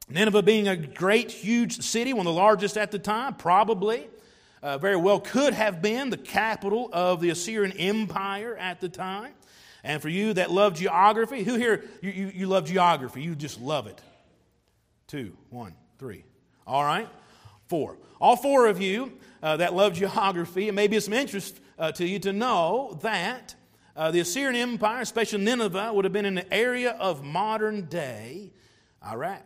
Nineveh 0.10 0.42
being 0.42 0.68
a 0.68 0.76
great, 0.76 1.32
huge 1.32 1.82
city, 1.82 2.14
one 2.14 2.26
of 2.26 2.34
the 2.34 2.40
largest 2.40 2.78
at 2.78 2.90
the 2.90 2.98
time, 2.98 3.36
probably. 3.36 4.08
Uh, 4.62 4.78
very 4.78 4.96
well 4.96 5.20
could 5.20 5.54
have 5.54 5.82
been 5.82 6.10
the 6.10 6.18
capital 6.18 6.90
of 6.92 7.22
the 7.22 7.30
Assyrian 7.30 7.78
Empire 7.78 8.58
at 8.58 8.82
the 8.82 8.90
time. 8.90 9.34
And 9.84 10.02
for 10.02 10.10
you 10.10 10.34
that 10.34 10.52
love 10.52 10.74
geography, 10.74 11.44
who 11.44 11.56
here, 11.56 11.86
you, 12.02 12.12
you, 12.12 12.32
you 12.34 12.48
love 12.48 12.66
geography? 12.66 13.22
You 13.22 13.36
just 13.36 13.62
love 13.62 13.88
it. 13.88 14.02
Two, 15.10 15.36
one, 15.50 15.74
three. 15.98 16.24
All 16.68 16.84
right. 16.84 17.10
Four. 17.68 17.98
All 18.22 18.36
four 18.36 18.68
of 18.68 18.80
you 18.80 19.14
uh, 19.42 19.58
that 19.58 19.74
love 19.74 19.94
geography, 19.96 20.68
it 20.68 20.74
may 20.74 20.86
be 20.86 20.98
of 20.98 21.04
some 21.04 21.14
interest 21.14 21.60
uh, 21.80 21.92
to 21.94 22.08
you 22.08 22.20
to 22.20 22.32
know 22.32 23.00
that 23.02 23.56
uh, 23.96 24.12
the 24.12 24.20
Assyrian 24.20 24.56
Empire, 24.56 25.02
especially 25.02 25.44
Nineveh, 25.44 25.92
would 25.92 26.06
have 26.06 26.14
been 26.14 26.26
in 26.26 26.36
the 26.36 26.54
area 26.54 26.92
of 26.92 27.24
modern 27.24 27.86
day 27.86 28.52
Iraq. 29.04 29.44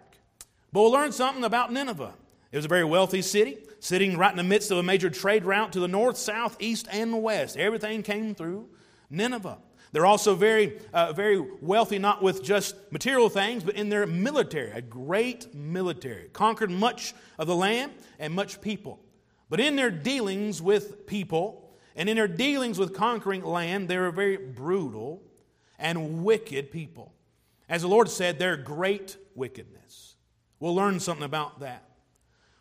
But 0.74 0.82
we'll 0.82 0.91
learn 0.91 1.13
something 1.13 1.46
about 1.46 1.72
Nineveh. 1.72 2.13
It 2.51 2.58
was 2.58 2.65
a 2.65 2.67
very 2.67 2.84
wealthy 2.84 3.22
city, 3.22 3.58
sitting 3.79 4.17
right 4.17 4.32
in 4.32 4.38
the 4.38 4.43
midst 4.43 4.70
of 4.70 4.77
a 4.77 4.84
major 4.84 5.10
trade 5.10 5.46
route 5.46 5.72
to 5.74 5.79
the 5.79 5.88
north, 5.88 6.17
south, 6.17 6.58
east, 6.60 6.89
and 6.91 7.24
west. 7.24 7.55
Everything 7.55 8.03
came 8.03 8.36
through 8.36 8.67
Nineveh. 9.10 9.60
They're 9.93 10.07
also 10.07 10.33
very, 10.33 10.79
uh, 10.91 11.13
very 11.13 11.39
wealthy, 11.62 12.00
not 12.00 12.23
with 12.23 12.43
just 12.43 12.75
material 12.91 13.29
things, 13.29 13.63
but 13.63 13.75
in 13.75 13.89
their 13.89 14.07
military, 14.07 14.71
a 14.71 14.81
great 14.81 15.53
military. 15.53 16.29
Conquered 16.33 16.71
much 16.71 17.13
of 17.38 17.45
the 17.45 17.55
land 17.55 17.93
and 18.17 18.33
much 18.33 18.59
people. 18.59 19.00
But 19.50 19.59
in 19.59 19.75
their 19.75 19.91
dealings 19.91 20.63
with 20.63 21.05
people 21.05 21.77
and 21.95 22.09
in 22.09 22.17
their 22.17 22.27
dealings 22.27 22.79
with 22.79 22.95
conquering 22.95 23.43
land, 23.43 23.88
they're 23.88 24.07
a 24.07 24.12
very 24.12 24.35
brutal 24.35 25.21
and 25.77 26.23
wicked 26.23 26.71
people. 26.71 27.13
As 27.69 27.83
the 27.83 27.88
Lord 27.88 28.09
said, 28.09 28.39
they're 28.39 28.57
great 28.57 29.17
wickedness. 29.35 30.15
We'll 30.59 30.73
learn 30.73 31.00
something 31.00 31.23
about 31.23 31.59
that. 31.59 31.88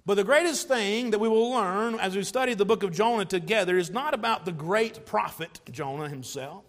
But 0.05 0.15
the 0.15 0.25
greatest 0.25 0.69
thing 0.69 1.13
that 1.13 1.19
we 1.19 1.31
will 1.31 1.51
learn 1.51 1.95
as 1.95 2.15
we 2.15 2.25
study 2.25 2.53
the 2.53 2.67
book 2.67 2.83
of 2.83 2.93
Jonah 2.93 3.25
together 3.25 3.79
is 3.79 3.91
not 3.91 4.13
about 4.13 4.45
the 4.45 4.53
great 4.53 5.07
prophet 5.07 5.61
Jonah 5.71 6.09
himself. 6.11 6.65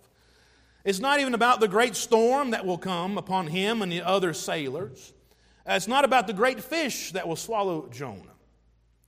It's 0.83 0.99
not 0.99 1.19
even 1.19 1.33
about 1.33 1.59
the 1.59 1.67
great 1.67 1.95
storm 1.95 2.51
that 2.51 2.65
will 2.65 2.77
come 2.77 3.17
upon 3.17 3.47
him 3.47 3.81
and 3.81 3.91
the 3.91 4.01
other 4.01 4.33
sailors. 4.33 5.13
Uh, 5.67 5.73
it's 5.73 5.87
not 5.87 6.03
about 6.03 6.27
the 6.27 6.33
great 6.33 6.61
fish 6.61 7.11
that 7.13 7.27
will 7.27 7.37
swallow 7.37 7.87
Jonah. 7.89 8.33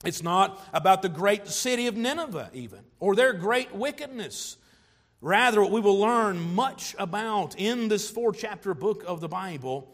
It's 0.05 0.24
not 0.24 0.62
about 0.74 1.01
the 1.01 1.10
great 1.10 1.48
city 1.48 1.88
of 1.88 1.98
Nineveh, 1.98 2.51
even, 2.53 2.79
or 3.00 3.15
their 3.15 3.34
great 3.34 3.74
wickedness. 3.74 4.58
Rather, 5.20 5.62
what 5.62 5.72
we 5.72 5.82
will 5.82 6.00
learn 6.00 6.39
much 6.55 6.96
about 6.98 7.55
in 7.58 7.88
this 7.88 8.10
four 8.10 8.32
chapter 8.32 8.74
book 8.74 9.03
of 9.08 9.20
the 9.20 9.27
Bible 9.27 9.91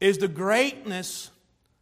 is 0.00 0.18
the 0.18 0.28
greatness 0.28 1.30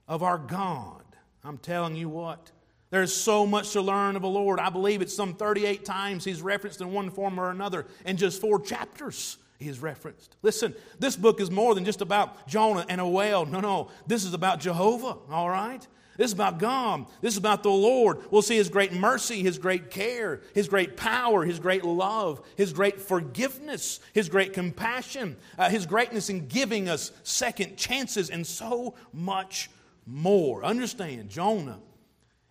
of 0.08 0.22
our 0.22 0.38
God. 0.38 1.02
I'm 1.44 1.58
telling 1.58 1.94
you 1.94 2.08
what, 2.08 2.50
there's 2.90 3.12
so 3.12 3.46
much 3.46 3.72
to 3.72 3.80
learn 3.80 4.16
of 4.16 4.22
the 4.22 4.28
Lord. 4.28 4.60
I 4.60 4.70
believe 4.70 5.02
it's 5.02 5.14
some 5.14 5.34
38 5.34 5.84
times 5.84 6.24
he's 6.24 6.42
referenced 6.42 6.80
in 6.80 6.92
one 6.92 7.10
form 7.10 7.40
or 7.40 7.50
another. 7.50 7.86
In 8.04 8.16
just 8.16 8.40
four 8.40 8.60
chapters, 8.60 9.38
he 9.58 9.68
is 9.68 9.80
referenced. 9.80 10.36
Listen, 10.42 10.74
this 10.98 11.16
book 11.16 11.40
is 11.40 11.50
more 11.50 11.74
than 11.74 11.84
just 11.84 12.00
about 12.00 12.46
Jonah 12.46 12.86
and 12.88 13.00
a 13.00 13.08
whale. 13.08 13.46
No, 13.46 13.60
no. 13.60 13.88
This 14.06 14.24
is 14.24 14.34
about 14.34 14.60
Jehovah, 14.60 15.16
all 15.30 15.48
right? 15.48 15.86
This 16.16 16.26
is 16.26 16.32
about 16.32 16.58
God. 16.58 17.06
This 17.20 17.34
is 17.34 17.38
about 17.38 17.64
the 17.64 17.70
Lord. 17.70 18.18
We'll 18.30 18.42
see 18.42 18.56
His 18.56 18.68
great 18.68 18.92
mercy, 18.92 19.42
His 19.42 19.58
great 19.58 19.90
care, 19.90 20.42
His 20.54 20.68
great 20.68 20.96
power, 20.96 21.44
His 21.44 21.58
great 21.58 21.84
love, 21.84 22.46
His 22.56 22.72
great 22.72 23.00
forgiveness, 23.00 23.98
His 24.12 24.28
great 24.28 24.52
compassion, 24.52 25.36
uh, 25.58 25.68
His 25.68 25.86
greatness 25.86 26.30
in 26.30 26.46
giving 26.46 26.88
us 26.88 27.10
second 27.24 27.76
chances, 27.76 28.30
and 28.30 28.46
so 28.46 28.94
much 29.12 29.70
more. 30.06 30.64
Understand, 30.64 31.30
Jonah 31.30 31.80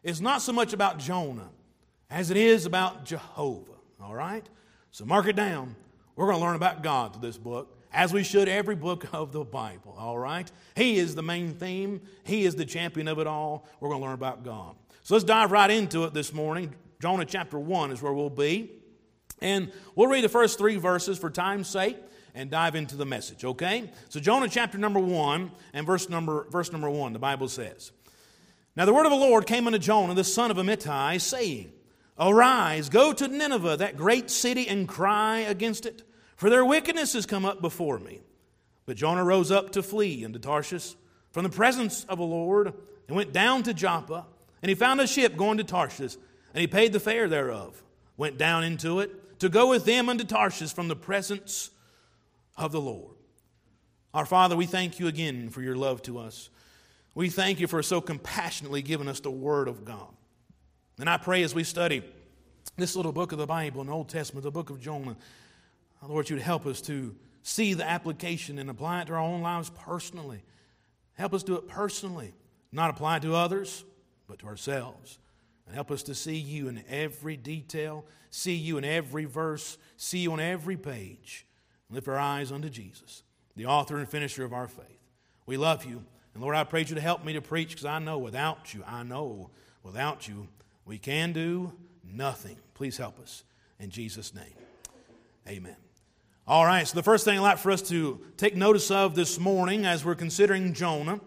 is 0.03 0.21
not 0.21 0.41
so 0.41 0.51
much 0.51 0.73
about 0.73 0.99
Jonah 0.99 1.49
as 2.09 2.29
it 2.29 2.37
is 2.37 2.65
about 2.65 3.05
Jehovah. 3.05 3.71
All 4.01 4.13
right? 4.13 4.47
So 4.91 5.05
mark 5.05 5.27
it 5.27 5.35
down. 5.35 5.75
We're 6.15 6.27
going 6.27 6.37
to 6.37 6.45
learn 6.45 6.55
about 6.55 6.83
God 6.83 7.13
through 7.13 7.23
this 7.23 7.37
book, 7.37 7.75
as 7.91 8.13
we 8.13 8.23
should 8.23 8.47
every 8.47 8.75
book 8.75 9.07
of 9.13 9.31
the 9.31 9.43
Bible. 9.43 9.95
All 9.97 10.17
right? 10.17 10.49
He 10.75 10.97
is 10.97 11.15
the 11.15 11.23
main 11.23 11.53
theme, 11.53 12.01
He 12.23 12.45
is 12.45 12.55
the 12.55 12.65
champion 12.65 13.07
of 13.07 13.19
it 13.19 13.27
all. 13.27 13.65
We're 13.79 13.89
going 13.89 14.01
to 14.01 14.05
learn 14.05 14.13
about 14.13 14.43
God. 14.43 14.75
So 15.01 15.15
let's 15.15 15.25
dive 15.25 15.51
right 15.51 15.71
into 15.71 16.03
it 16.05 16.13
this 16.13 16.33
morning. 16.33 16.73
Jonah 17.01 17.25
chapter 17.25 17.59
1 17.59 17.91
is 17.91 18.01
where 18.01 18.13
we'll 18.13 18.29
be. 18.29 18.71
And 19.41 19.71
we'll 19.95 20.07
read 20.07 20.23
the 20.23 20.29
first 20.29 20.57
three 20.57 20.77
verses 20.77 21.17
for 21.17 21.29
time's 21.29 21.67
sake 21.67 21.97
and 22.33 22.49
dive 22.49 22.75
into 22.75 22.95
the 22.95 23.05
message, 23.05 23.43
okay? 23.43 23.91
So 24.09 24.19
Jonah 24.19 24.47
chapter 24.47 24.77
number 24.77 24.99
1 24.99 25.51
and 25.73 25.85
verse 25.85 26.09
number 26.09 26.47
verse 26.49 26.71
number 26.71 26.89
1, 26.89 27.13
the 27.13 27.19
Bible 27.19 27.49
says, 27.49 27.91
now 28.75 28.85
the 28.85 28.93
word 28.93 29.05
of 29.05 29.11
the 29.11 29.17
Lord 29.17 29.45
came 29.45 29.67
unto 29.67 29.79
Jonah, 29.79 30.13
the 30.13 30.23
son 30.23 30.51
of 30.51 30.57
Amittai, 30.57 31.21
saying, 31.21 31.71
Arise, 32.19 32.89
go 32.89 33.13
to 33.13 33.27
Nineveh, 33.27 33.77
that 33.77 33.97
great 33.97 34.29
city, 34.29 34.67
and 34.67 34.87
cry 34.87 35.39
against 35.39 35.85
it, 35.85 36.03
for 36.35 36.49
their 36.49 36.65
wickedness 36.65 37.13
has 37.13 37.25
come 37.25 37.45
up 37.45 37.61
before 37.61 37.99
me. 37.99 38.21
But 38.85 38.97
Jonah 38.97 39.23
rose 39.23 39.51
up 39.51 39.71
to 39.71 39.83
flee 39.83 40.23
into 40.23 40.39
Tarshish 40.39 40.95
from 41.31 41.43
the 41.43 41.49
presence 41.49 42.05
of 42.05 42.17
the 42.17 42.23
Lord, 42.23 42.73
and 43.07 43.15
went 43.15 43.33
down 43.33 43.63
to 43.63 43.73
Joppa, 43.73 44.25
and 44.61 44.69
he 44.69 44.75
found 44.75 45.01
a 45.01 45.07
ship 45.07 45.35
going 45.35 45.57
to 45.57 45.63
Tarshish, 45.63 46.15
and 46.53 46.61
he 46.61 46.67
paid 46.67 46.93
the 46.93 46.99
fare 46.99 47.27
thereof, 47.27 47.83
went 48.17 48.37
down 48.37 48.63
into 48.63 48.99
it, 48.99 49.39
to 49.39 49.49
go 49.49 49.69
with 49.69 49.85
them 49.85 50.09
unto 50.09 50.23
Tarshish 50.23 50.73
from 50.73 50.87
the 50.87 50.95
presence 50.95 51.71
of 52.55 52.71
the 52.71 52.81
Lord. 52.81 53.15
Our 54.13 54.25
Father, 54.25 54.55
we 54.55 54.67
thank 54.67 54.99
you 54.99 55.07
again 55.07 55.49
for 55.49 55.61
your 55.61 55.75
love 55.75 56.01
to 56.03 56.19
us. 56.19 56.49
We 57.15 57.29
thank 57.29 57.59
you 57.59 57.67
for 57.67 57.83
so 57.83 58.01
compassionately 58.01 58.81
giving 58.81 59.07
us 59.07 59.19
the 59.19 59.31
Word 59.31 59.67
of 59.67 59.85
God. 59.85 60.09
And 60.99 61.09
I 61.09 61.17
pray 61.17 61.43
as 61.43 61.53
we 61.53 61.63
study 61.63 62.03
this 62.77 62.95
little 62.95 63.11
book 63.11 63.31
of 63.31 63.37
the 63.37 63.45
Bible 63.45 63.81
in 63.81 63.87
the 63.87 63.93
Old 63.93 64.09
Testament, 64.09 64.43
the 64.43 64.51
book 64.51 64.69
of 64.69 64.79
Jonah, 64.81 65.15
uh, 66.01 66.07
Lord, 66.07 66.29
you'd 66.29 66.41
help 66.41 66.65
us 66.65 66.81
to 66.81 67.15
see 67.43 67.73
the 67.73 67.87
application 67.87 68.57
and 68.57 68.69
apply 68.69 69.01
it 69.01 69.07
to 69.07 69.13
our 69.13 69.19
own 69.19 69.41
lives 69.41 69.69
personally. 69.69 70.43
Help 71.13 71.33
us 71.33 71.43
do 71.43 71.55
it 71.55 71.67
personally, 71.67 72.33
not 72.71 72.89
apply 72.89 73.17
it 73.17 73.21
to 73.23 73.35
others, 73.35 73.83
but 74.27 74.39
to 74.39 74.47
ourselves. 74.47 75.19
And 75.65 75.75
help 75.75 75.91
us 75.91 76.03
to 76.03 76.15
see 76.15 76.37
you 76.37 76.67
in 76.67 76.83
every 76.89 77.37
detail, 77.37 78.05
see 78.31 78.55
you 78.55 78.77
in 78.77 78.83
every 78.83 79.25
verse, 79.25 79.77
see 79.97 80.19
you 80.19 80.33
on 80.33 80.39
every 80.39 80.77
page. 80.77 81.45
Lift 81.89 82.07
our 82.07 82.17
eyes 82.17 82.51
unto 82.51 82.69
Jesus, 82.69 83.23
the 83.55 83.67
author 83.67 83.97
and 83.97 84.09
finisher 84.09 84.43
of 84.43 84.51
our 84.51 84.67
faith. 84.67 84.99
We 85.45 85.57
love 85.57 85.85
you. 85.85 86.03
And 86.33 86.41
Lord, 86.41 86.55
I 86.55 86.63
pray 86.63 86.81
you 86.81 86.95
to 86.95 87.01
help 87.01 87.23
me 87.23 87.33
to 87.33 87.41
preach 87.41 87.69
because 87.69 87.85
I 87.85 87.99
know 87.99 88.17
without 88.17 88.73
you, 88.73 88.83
I 88.87 89.03
know 89.03 89.49
without 89.83 90.27
you, 90.27 90.47
we 90.85 90.97
can 90.97 91.31
do 91.31 91.71
nothing. 92.03 92.57
Please 92.73 92.97
help 92.97 93.19
us. 93.19 93.43
In 93.79 93.89
Jesus' 93.89 94.33
name, 94.33 94.53
amen. 95.47 95.75
All 96.47 96.65
right, 96.65 96.87
so 96.87 96.95
the 96.95 97.03
first 97.03 97.23
thing 97.25 97.37
I'd 97.37 97.41
like 97.41 97.57
for 97.57 97.71
us 97.71 97.81
to 97.83 98.19
take 98.37 98.55
notice 98.55 98.91
of 98.91 99.15
this 99.15 99.39
morning 99.39 99.85
as 99.85 100.03
we're 100.03 100.15
considering 100.15 100.73
Jonah 100.73 101.19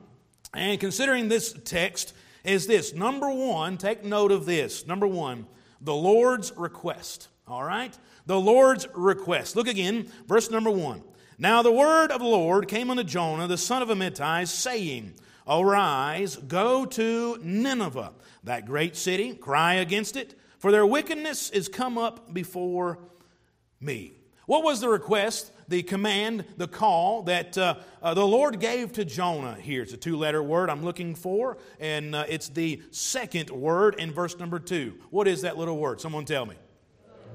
and 0.53 0.79
considering 0.79 1.29
this 1.29 1.55
text 1.65 2.13
is 2.45 2.67
this. 2.67 2.95
Number 2.95 3.31
one, 3.31 3.77
take 3.79 4.05
note 4.05 4.33
of 4.33 4.47
this. 4.47 4.87
Number 4.87 5.07
one, 5.07 5.47
the 5.81 5.95
Lord's 5.95 6.53
request. 6.57 7.29
All 7.49 7.63
right? 7.63 7.97
The 8.27 8.39
Lord's 8.39 8.87
request. 8.95 9.57
Look 9.57 9.69
again, 9.69 10.11
verse 10.27 10.51
number 10.51 10.71
one. 10.71 11.03
Now 11.39 11.63
the 11.63 11.73
word 11.73 12.11
of 12.11 12.21
the 12.21 12.27
Lord 12.27 12.67
came 12.67 12.91
unto 12.91 13.05
Jonah, 13.05 13.47
the 13.47 13.59
son 13.59 13.83
of 13.83 13.89
Amittai, 13.89 14.49
saying, 14.49 15.15
Arise, 15.47 16.37
go 16.37 16.87
to 16.87 17.39
Nineveh, 17.43 18.13
that 18.45 18.67
great 18.67 18.97
city, 18.97 19.35
cry 19.35 19.75
against 19.75 20.17
it, 20.17 20.35
for 20.59 20.73
their 20.73 20.87
wickedness 20.87 21.51
is 21.51 21.69
come 21.69 21.99
up 21.99 22.33
before 22.33 22.99
me. 23.81 24.15
What 24.47 24.65
was 24.65 24.81
the 24.81 24.89
request, 24.89 25.53
the 25.69 25.83
command, 25.83 26.45
the 26.57 26.69
call 26.69 27.25
that 27.25 27.59
uh, 27.59 27.75
uh, 28.01 28.15
the 28.15 28.27
Lord 28.27 28.59
gave 28.59 28.93
to 28.93 29.05
Jonah 29.05 29.57
here? 29.61 29.83
It's 29.83 29.93
a 29.93 29.97
two 29.97 30.17
letter 30.17 30.43
word 30.43 30.71
I'm 30.71 30.85
looking 30.85 31.15
for, 31.15 31.59
and 31.79 32.15
uh, 32.15 32.25
it's 32.29 32.49
the 32.49 32.81
second 32.93 33.51
word 33.51 33.97
in 33.97 34.13
verse 34.13 34.39
number 34.39 34.59
two. 34.59 34.95
What 35.11 35.29
is 35.29 35.43
that 35.43 35.59
little 35.59 35.77
word? 35.77 36.01
Someone 36.01 36.25
tell 36.25 36.47
me. 36.47 36.57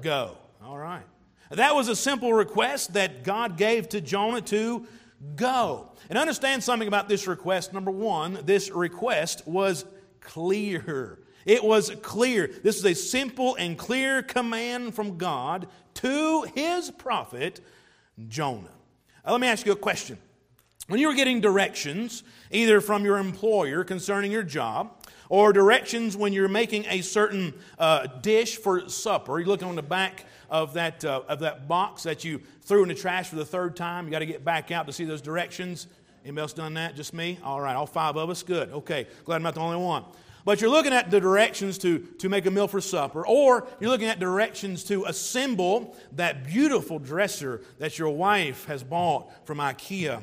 Go. 0.00 0.38
All 0.64 0.78
right. 0.78 1.04
That 1.52 1.74
was 1.74 1.88
a 1.88 1.96
simple 1.96 2.32
request 2.32 2.94
that 2.94 3.24
God 3.24 3.56
gave 3.56 3.88
to 3.90 4.00
Jonah 4.00 4.40
to 4.42 4.86
go. 5.36 5.90
And 6.08 6.18
understand 6.18 6.64
something 6.64 6.88
about 6.88 7.08
this 7.08 7.26
request. 7.26 7.72
Number 7.72 7.90
one, 7.90 8.38
this 8.44 8.70
request 8.70 9.46
was 9.46 9.84
clear. 10.20 11.18
It 11.44 11.62
was 11.62 11.90
clear. 12.02 12.50
This 12.62 12.78
is 12.78 12.84
a 12.84 12.94
simple 12.94 13.54
and 13.56 13.76
clear 13.76 14.22
command 14.22 14.94
from 14.94 15.18
God 15.18 15.68
to 15.94 16.42
his 16.54 16.90
prophet, 16.90 17.60
Jonah. 18.28 18.70
Now, 19.24 19.32
let 19.32 19.40
me 19.40 19.46
ask 19.46 19.66
you 19.66 19.72
a 19.72 19.76
question. 19.76 20.18
When 20.88 21.00
you 21.00 21.08
were 21.08 21.14
getting 21.14 21.40
directions, 21.40 22.22
either 22.50 22.80
from 22.80 23.04
your 23.04 23.18
employer 23.18 23.84
concerning 23.84 24.32
your 24.32 24.42
job, 24.42 25.01
or 25.32 25.50
directions 25.50 26.14
when 26.14 26.30
you're 26.34 26.46
making 26.46 26.84
a 26.90 27.00
certain 27.00 27.54
uh, 27.78 28.06
dish 28.20 28.58
for 28.58 28.86
supper, 28.90 29.40
you 29.40 29.46
look 29.46 29.62
on 29.62 29.74
the 29.74 29.82
back 29.82 30.26
of 30.50 30.74
that, 30.74 31.02
uh, 31.06 31.22
of 31.26 31.38
that 31.38 31.66
box 31.66 32.02
that 32.02 32.22
you 32.22 32.38
threw 32.60 32.82
in 32.82 32.88
the 32.90 32.94
trash 32.94 33.30
for 33.30 33.36
the 33.36 33.44
third 33.44 33.74
time. 33.74 34.04
You 34.04 34.10
got 34.10 34.18
to 34.18 34.26
get 34.26 34.44
back 34.44 34.70
out 34.70 34.86
to 34.88 34.92
see 34.92 35.06
those 35.06 35.22
directions. 35.22 35.86
Anybody 36.22 36.42
else 36.42 36.52
done 36.52 36.74
that? 36.74 36.96
Just 36.96 37.14
me? 37.14 37.38
All 37.42 37.62
right, 37.62 37.74
all 37.74 37.86
five 37.86 38.18
of 38.18 38.28
us? 38.28 38.42
Good. 38.42 38.72
Okay, 38.72 39.06
glad 39.24 39.36
I'm 39.36 39.42
not 39.42 39.54
the 39.54 39.62
only 39.62 39.82
one. 39.82 40.04
But 40.44 40.60
you're 40.60 40.68
looking 40.68 40.92
at 40.92 41.10
the 41.10 41.18
directions 41.18 41.78
to, 41.78 42.00
to 42.18 42.28
make 42.28 42.44
a 42.44 42.50
meal 42.50 42.68
for 42.68 42.82
supper, 42.82 43.26
or 43.26 43.66
you're 43.80 43.88
looking 43.88 44.08
at 44.08 44.20
directions 44.20 44.84
to 44.84 45.06
assemble 45.06 45.96
that 46.16 46.44
beautiful 46.44 46.98
dresser 46.98 47.62
that 47.78 47.98
your 47.98 48.10
wife 48.10 48.66
has 48.66 48.84
bought 48.84 49.46
from 49.46 49.58
IKEA. 49.60 50.22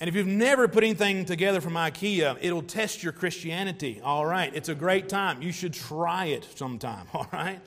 And 0.00 0.06
if 0.06 0.14
you've 0.14 0.28
never 0.28 0.68
put 0.68 0.84
anything 0.84 1.24
together 1.24 1.60
from 1.60 1.74
IKEA, 1.74 2.38
it'll 2.40 2.62
test 2.62 3.02
your 3.02 3.12
Christianity. 3.12 4.00
All 4.02 4.24
right, 4.24 4.54
it's 4.54 4.68
a 4.68 4.74
great 4.74 5.08
time. 5.08 5.42
You 5.42 5.50
should 5.50 5.74
try 5.74 6.26
it 6.26 6.46
sometime. 6.54 7.06
All 7.14 7.26
right. 7.32 7.58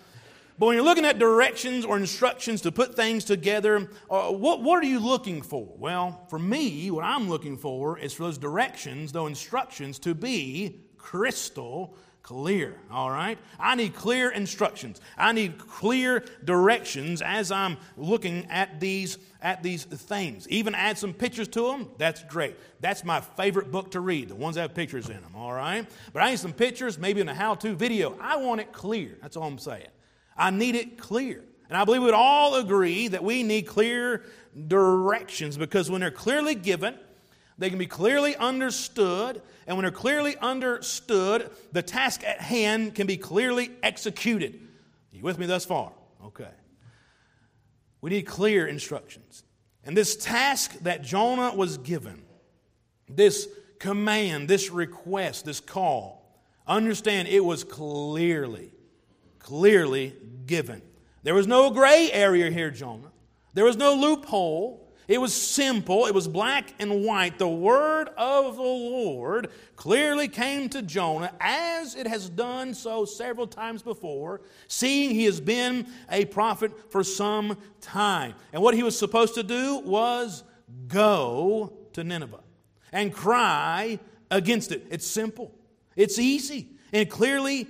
But 0.57 0.67
when 0.67 0.75
you're 0.75 0.85
looking 0.85 1.05
at 1.05 1.17
directions 1.17 1.83
or 1.85 1.97
instructions 1.97 2.61
to 2.61 2.71
put 2.71 2.95
things 2.95 3.25
together, 3.25 3.89
uh, 4.09 4.31
what, 4.31 4.61
what 4.61 4.81
are 4.81 4.87
you 4.87 4.99
looking 4.99 5.41
for? 5.41 5.67
Well, 5.77 6.25
for 6.29 6.37
me, 6.37 6.91
what 6.91 7.03
I'm 7.03 7.27
looking 7.27 7.57
for 7.57 7.97
is 7.97 8.13
for 8.13 8.23
those 8.23 8.37
directions, 8.37 9.11
those 9.11 9.29
instructions 9.29 9.97
to 9.99 10.13
be 10.13 10.81
crystal 10.97 11.95
clear, 12.21 12.77
all 12.91 13.09
right? 13.09 13.39
I 13.59 13.75
need 13.75 13.95
clear 13.95 14.29
instructions. 14.29 15.01
I 15.17 15.31
need 15.31 15.57
clear 15.57 16.23
directions 16.43 17.21
as 17.21 17.51
I'm 17.51 17.77
looking 17.97 18.45
at 18.51 18.79
these 18.79 19.17
at 19.41 19.63
these 19.63 19.85
things. 19.85 20.47
Even 20.49 20.75
add 20.75 20.97
some 20.97 21.13
pictures 21.13 21.47
to 21.49 21.67
them, 21.67 21.89
that's 21.97 22.23
great. 22.25 22.55
That's 22.79 23.03
my 23.03 23.21
favorite 23.21 23.71
book 23.71 23.91
to 23.91 23.99
read, 23.99 24.29
the 24.29 24.35
ones 24.35 24.55
that 24.55 24.61
have 24.61 24.75
pictures 24.75 25.09
in 25.09 25.21
them, 25.21 25.35
all 25.35 25.53
right? 25.53 25.87
But 26.13 26.21
I 26.21 26.29
need 26.29 26.39
some 26.39 26.53
pictures, 26.53 26.99
maybe 26.99 27.21
in 27.21 27.29
a 27.29 27.33
how-to 27.33 27.75
video. 27.75 28.17
I 28.21 28.37
want 28.37 28.61
it 28.61 28.71
clear. 28.71 29.17
That's 29.21 29.35
all 29.35 29.47
I'm 29.47 29.57
saying. 29.57 29.87
I 30.37 30.51
need 30.51 30.75
it 30.75 30.97
clear. 30.97 31.43
And 31.69 31.77
I 31.77 31.85
believe 31.85 32.03
we'd 32.03 32.13
all 32.13 32.55
agree 32.55 33.07
that 33.07 33.23
we 33.23 33.43
need 33.43 33.63
clear 33.63 34.23
directions 34.67 35.57
because 35.57 35.89
when 35.89 36.01
they're 36.01 36.11
clearly 36.11 36.53
given, 36.53 36.95
they 37.57 37.69
can 37.69 37.79
be 37.79 37.87
clearly 37.87 38.35
understood. 38.35 39.41
And 39.65 39.77
when 39.77 39.83
they're 39.83 39.91
clearly 39.91 40.35
understood, 40.37 41.49
the 41.71 41.81
task 41.81 42.23
at 42.25 42.41
hand 42.41 42.93
can 42.93 43.07
be 43.07 43.17
clearly 43.17 43.71
executed. 43.83 44.55
Are 45.13 45.15
you 45.15 45.23
with 45.23 45.39
me 45.39 45.45
thus 45.45 45.63
far? 45.63 45.93
Okay. 46.25 46.49
We 48.01 48.09
need 48.09 48.23
clear 48.23 48.67
instructions. 48.67 49.43
And 49.83 49.95
this 49.95 50.15
task 50.15 50.77
that 50.79 51.03
Jonah 51.03 51.55
was 51.55 51.77
given, 51.77 52.21
this 53.07 53.47
command, 53.79 54.47
this 54.47 54.69
request, 54.69 55.45
this 55.45 55.59
call, 55.59 56.41
understand 56.67 57.27
it 57.27 57.43
was 57.43 57.63
clearly 57.63 58.71
clearly 59.41 60.13
given. 60.45 60.81
There 61.23 61.35
was 61.35 61.47
no 61.47 61.69
gray 61.71 62.09
area 62.11 62.49
here, 62.49 62.71
Jonah. 62.71 63.11
There 63.53 63.65
was 63.65 63.77
no 63.77 63.93
loophole. 63.93 64.90
It 65.07 65.19
was 65.19 65.33
simple. 65.33 66.05
It 66.05 66.13
was 66.13 66.27
black 66.27 66.73
and 66.79 67.03
white. 67.03 67.37
The 67.37 67.47
word 67.47 68.09
of 68.17 68.55
the 68.55 68.61
Lord 68.61 69.49
clearly 69.75 70.27
came 70.27 70.69
to 70.69 70.81
Jonah 70.81 71.33
as 71.39 71.95
it 71.95 72.07
has 72.07 72.29
done 72.29 72.73
so 72.73 73.05
several 73.05 73.47
times 73.47 73.81
before, 73.81 74.41
seeing 74.67 75.11
he 75.11 75.25
has 75.25 75.41
been 75.41 75.87
a 76.09 76.25
prophet 76.25 76.91
for 76.91 77.03
some 77.03 77.57
time. 77.81 78.35
And 78.53 78.61
what 78.61 78.73
he 78.73 78.83
was 78.83 78.97
supposed 78.97 79.35
to 79.35 79.43
do 79.43 79.79
was 79.79 80.43
go 80.87 81.73
to 81.93 82.03
Nineveh 82.03 82.43
and 82.91 83.13
cry 83.13 83.99
against 84.29 84.71
it. 84.71 84.85
It's 84.89 85.07
simple, 85.07 85.51
it's 85.95 86.19
easy, 86.19 86.67
and 86.93 87.09
clearly 87.09 87.67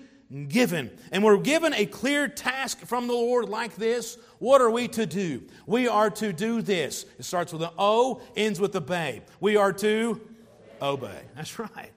given. 0.48 0.92
And 1.12 1.24
we're 1.24 1.38
given 1.38 1.74
a 1.74 1.86
clear 1.86 2.28
task 2.28 2.80
from 2.80 3.08
the 3.08 3.14
Lord 3.14 3.50
like 3.50 3.76
this. 3.76 4.18
What 4.42 4.60
are 4.60 4.72
we 4.72 4.88
to 4.88 5.06
do? 5.06 5.44
We 5.68 5.88
are 5.88 6.10
to 6.10 6.34
do 6.34 6.64
this. 6.64 7.06
It 7.20 7.26
starts 7.26 7.54
with 7.54 7.62
an 7.62 7.70
O, 7.78 8.24
ends 8.36 8.60
with 8.60 8.76
a 8.76 8.82
bay. 8.82 9.22
We 9.40 9.56
are 9.56 9.72
to 9.74 10.20
obey. 10.82 11.22
That's 11.36 11.60
right. 11.60 11.92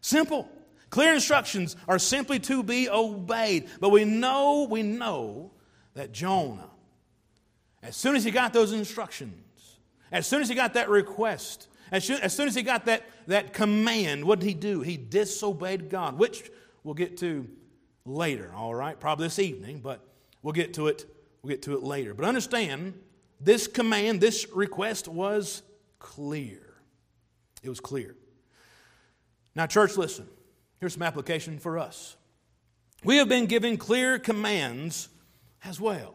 Simple. 0.00 0.48
Clear 0.88 1.12
instructions 1.12 1.76
are 1.86 1.98
simply 1.98 2.38
to 2.40 2.62
be 2.62 2.88
obeyed. 2.88 3.68
But 3.78 3.90
we 3.90 4.06
know, 4.06 4.66
we 4.70 4.82
know 4.82 5.50
that 5.92 6.12
Jonah, 6.12 6.70
as 7.82 7.94
soon 7.94 8.16
as 8.16 8.24
he 8.24 8.30
got 8.30 8.54
those 8.54 8.72
instructions, 8.72 9.34
as 10.10 10.26
soon 10.26 10.40
as 10.40 10.48
he 10.48 10.54
got 10.54 10.72
that 10.72 10.88
request, 10.88 11.68
as 11.90 12.04
soon 12.06 12.22
as, 12.22 12.54
he 12.54 12.62
got 12.62 12.86
that, 12.86 13.04
that 13.26 13.52
command, 13.52 14.24
what 14.24 14.40
did 14.40 14.46
he 14.46 14.54
do? 14.54 14.80
He 14.80 14.96
disobeyed 14.96 15.90
God, 15.90 16.18
which 16.18 16.50
we'll 16.84 16.94
get 16.94 17.18
to 17.18 17.46
later, 18.06 18.50
all 18.56 18.74
right? 18.74 18.98
Probably 18.98 19.26
this 19.26 19.38
evening, 19.38 19.80
but 19.80 20.02
we'll 20.40 20.54
get 20.54 20.72
to 20.74 20.86
it. 20.86 21.04
We'll 21.42 21.50
get 21.50 21.62
to 21.62 21.74
it 21.74 21.82
later. 21.82 22.14
But 22.14 22.24
understand, 22.24 22.94
this 23.40 23.66
command, 23.66 24.20
this 24.20 24.46
request 24.52 25.08
was 25.08 25.62
clear. 25.98 26.60
It 27.62 27.68
was 27.68 27.80
clear. 27.80 28.14
Now, 29.54 29.66
church, 29.66 29.96
listen. 29.96 30.28
Here's 30.78 30.94
some 30.94 31.02
application 31.02 31.58
for 31.58 31.78
us. 31.78 32.16
We 33.04 33.16
have 33.16 33.28
been 33.28 33.46
given 33.46 33.76
clear 33.76 34.18
commands 34.18 35.08
as 35.64 35.80
well. 35.80 36.14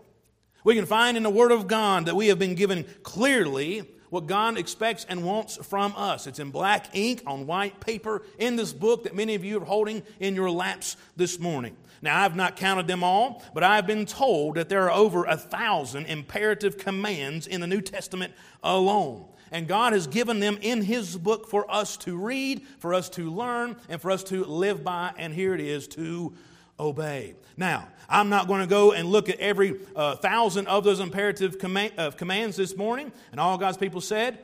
We 0.64 0.76
can 0.76 0.86
find 0.86 1.16
in 1.16 1.24
the 1.24 1.30
Word 1.30 1.52
of 1.52 1.68
God 1.68 2.06
that 2.06 2.16
we 2.16 2.28
have 2.28 2.40
been 2.40 2.56
given 2.56 2.86
clearly 3.04 3.84
what 4.10 4.26
God 4.26 4.58
expects 4.58 5.06
and 5.08 5.24
wants 5.26 5.58
from 5.66 5.94
us. 5.96 6.28
It's 6.28 6.40
in 6.40 6.52
black 6.52 6.88
ink 6.94 7.22
on 7.26 7.46
white 7.46 7.80
paper 7.80 8.24
in 8.38 8.56
this 8.56 8.74
book 8.74 9.04
that 9.04 9.16
many 9.16 9.36
of 9.36 9.44
you 9.44 9.62
are 9.62 9.66
holding 9.66 10.04
in 10.20 10.36
your 10.36 10.50
laps 10.50 10.96
this 11.16 11.40
morning. 11.40 11.76
Now, 12.02 12.24
I've 12.24 12.36
not 12.36 12.56
counted 12.56 12.88
them 12.88 13.04
all, 13.04 13.44
but 13.54 13.64
I've 13.64 13.88
been 13.88 14.06
told 14.06 14.56
that 14.56 14.70
there 14.70 14.84
are 14.84 14.92
over 14.92 15.26
a 15.26 15.38
thousand 15.38 16.06
imperative 16.06 16.78
commands 16.78 17.48
in 17.48 17.62
the 17.62 17.68
New 17.68 17.82
Testament 17.82 18.34
alone. 18.64 19.26
And 19.52 19.68
God 19.68 19.94
has 19.94 20.08
given 20.08 20.40
them 20.40 20.58
in 20.62 20.82
His 20.82 21.18
book 21.18 21.48
for 21.48 21.70
us 21.72 21.98
to 21.98 22.18
read, 22.18 22.66
for 22.80 22.94
us 22.94 23.10
to 23.12 23.32
learn, 23.32 23.78
and 23.90 24.02
for 24.02 24.12
us 24.12 24.24
to 24.26 24.44
live 24.44 24.84
by. 24.84 25.14
And 25.18 25.34
here 25.34 25.54
it 25.54 25.62
is 25.62 25.88
to 25.90 26.34
obey. 26.80 27.36
Now, 27.56 27.88
I'm 28.10 28.30
not 28.30 28.48
going 28.48 28.62
to 28.62 28.68
go 28.68 28.92
and 28.92 29.10
look 29.10 29.30
at 29.30 29.40
every 29.40 29.80
uh, 29.96 30.16
thousand 30.18 30.68
of 30.68 30.84
those 30.84 31.00
imperative 31.00 31.58
command, 31.60 31.94
uh, 31.98 32.12
commands 32.12 32.58
this 32.58 32.76
morning. 32.76 33.12
And 33.32 33.40
all 33.40 33.58
God's 33.58 33.78
people 33.78 34.02
said, 34.02 34.38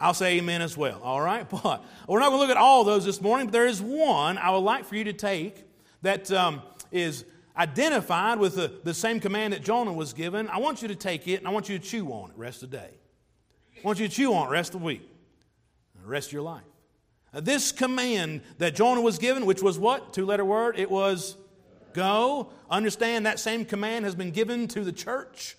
I'll 0.00 0.14
say 0.14 0.38
amen 0.38 0.62
as 0.62 0.76
well. 0.76 1.00
All 1.02 1.20
right? 1.20 1.46
But 1.62 1.84
we're 2.08 2.20
not 2.20 2.30
going 2.30 2.40
to 2.40 2.46
look 2.46 2.50
at 2.50 2.56
all 2.56 2.84
those 2.84 3.04
this 3.04 3.20
morning, 3.20 3.46
but 3.46 3.52
there 3.52 3.66
is 3.66 3.80
one 3.80 4.38
I 4.38 4.50
would 4.50 4.58
like 4.58 4.84
for 4.84 4.96
you 4.96 5.04
to 5.04 5.12
take 5.12 5.64
that 6.02 6.30
um, 6.32 6.62
is 6.90 7.24
identified 7.56 8.38
with 8.38 8.54
the, 8.54 8.72
the 8.84 8.94
same 8.94 9.20
command 9.20 9.52
that 9.52 9.62
Jonah 9.62 9.92
was 9.92 10.12
given. 10.12 10.48
I 10.48 10.58
want 10.58 10.82
you 10.82 10.88
to 10.88 10.94
take 10.94 11.28
it 11.28 11.36
and 11.36 11.48
I 11.48 11.50
want 11.50 11.68
you 11.68 11.78
to 11.78 11.84
chew 11.84 12.08
on 12.12 12.30
it 12.30 12.36
rest 12.36 12.62
of 12.62 12.70
the 12.70 12.76
day. 12.76 12.90
I 13.76 13.80
want 13.86 13.98
you 13.98 14.08
to 14.08 14.14
chew 14.14 14.32
on 14.34 14.48
it 14.48 14.50
rest 14.50 14.74
of 14.74 14.80
the 14.80 14.86
week, 14.86 15.08
the 16.00 16.08
rest 16.08 16.28
of 16.28 16.32
your 16.32 16.42
life. 16.42 16.62
Uh, 17.32 17.40
this 17.40 17.72
command 17.72 18.42
that 18.58 18.74
Jonah 18.74 19.00
was 19.00 19.18
given, 19.18 19.46
which 19.46 19.62
was 19.62 19.78
what? 19.78 20.12
Two 20.12 20.26
letter 20.26 20.44
word? 20.44 20.78
It 20.78 20.90
was 20.90 21.36
Go. 21.92 22.50
Understand 22.70 23.26
that 23.26 23.40
same 23.40 23.64
command 23.64 24.04
has 24.04 24.14
been 24.14 24.30
given 24.30 24.68
to 24.68 24.84
the 24.84 24.92
church 24.92 25.56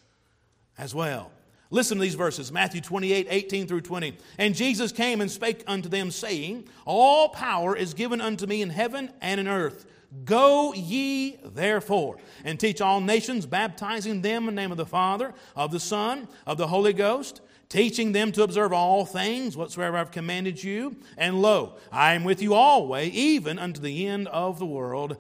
as 0.77 0.95
well. 0.95 1.31
Listen 1.69 1.97
to 1.97 2.01
these 2.01 2.15
verses 2.15 2.51
Matthew 2.51 2.81
28 2.81 3.27
18 3.29 3.67
through 3.67 3.81
20. 3.81 4.17
And 4.37 4.55
Jesus 4.55 4.91
came 4.91 5.21
and 5.21 5.31
spake 5.31 5.63
unto 5.67 5.89
them, 5.89 6.11
saying, 6.11 6.67
All 6.85 7.29
power 7.29 7.75
is 7.75 7.93
given 7.93 8.21
unto 8.21 8.45
me 8.45 8.61
in 8.61 8.69
heaven 8.69 9.11
and 9.21 9.39
in 9.39 9.47
earth. 9.47 9.85
Go 10.25 10.73
ye 10.73 11.37
therefore 11.43 12.17
and 12.43 12.59
teach 12.59 12.81
all 12.81 12.99
nations, 12.99 13.45
baptizing 13.45 14.21
them 14.21 14.49
in 14.49 14.55
the 14.55 14.61
name 14.61 14.71
of 14.71 14.77
the 14.77 14.85
Father, 14.85 15.33
of 15.55 15.71
the 15.71 15.79
Son, 15.79 16.27
of 16.45 16.57
the 16.57 16.67
Holy 16.67 16.91
Ghost, 16.91 17.41
teaching 17.69 18.11
them 18.11 18.33
to 18.33 18.43
observe 18.43 18.73
all 18.73 19.05
things 19.05 19.55
whatsoever 19.55 19.97
I've 19.97 20.11
commanded 20.11 20.61
you. 20.61 20.97
And 21.17 21.41
lo, 21.41 21.77
I 21.91 22.13
am 22.13 22.25
with 22.25 22.41
you 22.41 22.53
always, 22.53 23.13
even 23.13 23.57
unto 23.57 23.79
the 23.79 24.05
end 24.07 24.27
of 24.27 24.59
the 24.59 24.65
world. 24.65 25.15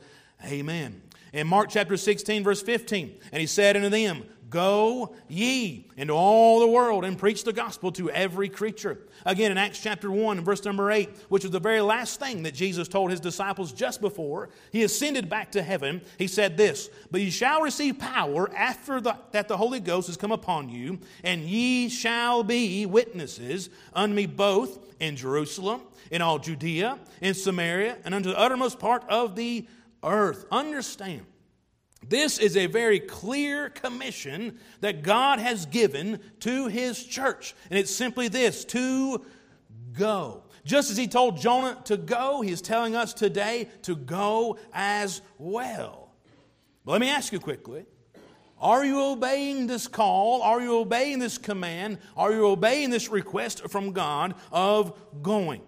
Amen. 0.45 1.01
In 1.31 1.47
Mark 1.47 1.69
chapter 1.69 1.95
16, 1.95 2.43
verse 2.43 2.61
15, 2.61 3.17
and 3.31 3.39
he 3.39 3.47
said 3.47 3.77
unto 3.77 3.87
them, 3.87 4.25
Go 4.51 5.15
ye 5.29 5.87
into 5.95 6.13
all 6.13 6.59
the 6.59 6.67
world 6.67 7.05
and 7.05 7.17
preach 7.17 7.45
the 7.45 7.53
gospel 7.53 7.89
to 7.93 8.11
every 8.11 8.49
creature. 8.49 8.99
Again, 9.25 9.49
in 9.49 9.57
Acts 9.57 9.79
chapter 9.79 10.11
1, 10.11 10.41
verse 10.41 10.65
number 10.65 10.91
8, 10.91 11.09
which 11.29 11.43
was 11.43 11.53
the 11.53 11.59
very 11.59 11.79
last 11.79 12.19
thing 12.19 12.43
that 12.43 12.53
Jesus 12.53 12.89
told 12.89 13.11
his 13.11 13.21
disciples 13.21 13.71
just 13.71 14.01
before 14.01 14.49
he 14.71 14.83
ascended 14.83 15.29
back 15.29 15.53
to 15.53 15.63
heaven, 15.63 16.01
he 16.17 16.27
said 16.27 16.57
this 16.57 16.89
But 17.09 17.21
ye 17.21 17.29
shall 17.29 17.61
receive 17.61 17.97
power 17.97 18.53
after 18.53 18.99
the, 18.99 19.15
that 19.31 19.47
the 19.47 19.55
Holy 19.55 19.79
Ghost 19.79 20.07
has 20.07 20.17
come 20.17 20.33
upon 20.33 20.67
you, 20.67 20.99
and 21.23 21.43
ye 21.43 21.87
shall 21.87 22.43
be 22.43 22.85
witnesses 22.85 23.69
unto 23.93 24.13
me 24.13 24.25
both 24.25 24.79
in 24.99 25.15
Jerusalem, 25.15 25.81
in 26.11 26.21
all 26.21 26.39
Judea, 26.39 26.99
in 27.21 27.33
Samaria, 27.35 27.99
and 28.03 28.13
unto 28.13 28.29
the 28.29 28.37
uttermost 28.37 28.79
part 28.79 29.05
of 29.07 29.37
the 29.37 29.65
earth. 30.03 30.45
Understand, 30.51 31.25
this 32.07 32.39
is 32.39 32.57
a 32.57 32.65
very 32.65 32.99
clear 32.99 33.69
commission 33.69 34.59
that 34.79 35.03
God 35.03 35.39
has 35.39 35.65
given 35.65 36.19
to 36.41 36.67
his 36.67 37.03
church. 37.03 37.55
And 37.69 37.77
it's 37.77 37.93
simply 37.93 38.27
this 38.27 38.65
to 38.65 39.23
go. 39.93 40.43
Just 40.63 40.91
as 40.91 40.97
he 40.97 41.07
told 41.07 41.37
Jonah 41.37 41.79
to 41.85 41.97
go, 41.97 42.41
he 42.41 42.51
is 42.51 42.61
telling 42.61 42.95
us 42.95 43.13
today 43.13 43.69
to 43.83 43.95
go 43.95 44.57
as 44.73 45.21
well. 45.37 46.11
But 46.85 46.93
let 46.93 47.01
me 47.01 47.09
ask 47.09 47.31
you 47.31 47.39
quickly 47.39 47.85
Are 48.59 48.85
you 48.85 49.01
obeying 49.01 49.67
this 49.67 49.87
call? 49.87 50.41
Are 50.41 50.61
you 50.61 50.77
obeying 50.77 51.19
this 51.19 51.37
command? 51.37 51.99
Are 52.17 52.31
you 52.31 52.47
obeying 52.47 52.89
this 52.89 53.09
request 53.09 53.69
from 53.69 53.91
God 53.91 54.35
of 54.51 54.97
going? 55.21 55.61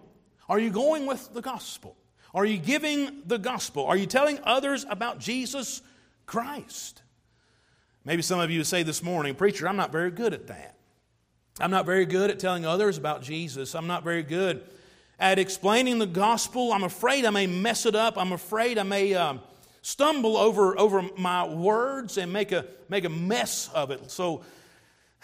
Are 0.48 0.58
you 0.58 0.70
going 0.70 1.06
with 1.06 1.32
the 1.32 1.42
gospel? 1.42 1.96
Are 2.34 2.44
you 2.44 2.58
giving 2.58 3.22
the 3.26 3.38
gospel? 3.38 3.86
Are 3.86 3.96
you 3.96 4.06
telling 4.06 4.40
others 4.42 4.84
about 4.88 5.20
Jesus 5.20 5.80
Christ? 6.26 7.02
Maybe 8.04 8.22
some 8.22 8.40
of 8.40 8.50
you 8.50 8.64
say 8.64 8.82
this 8.82 9.02
morning, 9.02 9.34
Preacher, 9.34 9.68
I'm 9.68 9.76
not 9.76 9.92
very 9.92 10.10
good 10.10 10.34
at 10.34 10.46
that. 10.48 10.76
I'm 11.60 11.70
not 11.70 11.86
very 11.86 12.04
good 12.04 12.30
at 12.30 12.38
telling 12.38 12.66
others 12.66 12.98
about 12.98 13.22
Jesus. 13.22 13.74
I'm 13.74 13.86
not 13.86 14.02
very 14.02 14.22
good 14.22 14.64
at 15.18 15.38
explaining 15.38 15.98
the 15.98 16.06
gospel. 16.06 16.72
I'm 16.72 16.82
afraid 16.84 17.24
I 17.24 17.30
may 17.30 17.46
mess 17.46 17.86
it 17.86 17.94
up. 17.94 18.18
I'm 18.18 18.32
afraid 18.32 18.76
I 18.76 18.82
may 18.82 19.14
uh, 19.14 19.34
stumble 19.80 20.36
over, 20.36 20.78
over 20.78 21.02
my 21.16 21.46
words 21.46 22.18
and 22.18 22.32
make 22.32 22.52
a, 22.52 22.66
make 22.88 23.04
a 23.04 23.08
mess 23.08 23.70
of 23.72 23.90
it. 23.90 24.10
So 24.10 24.42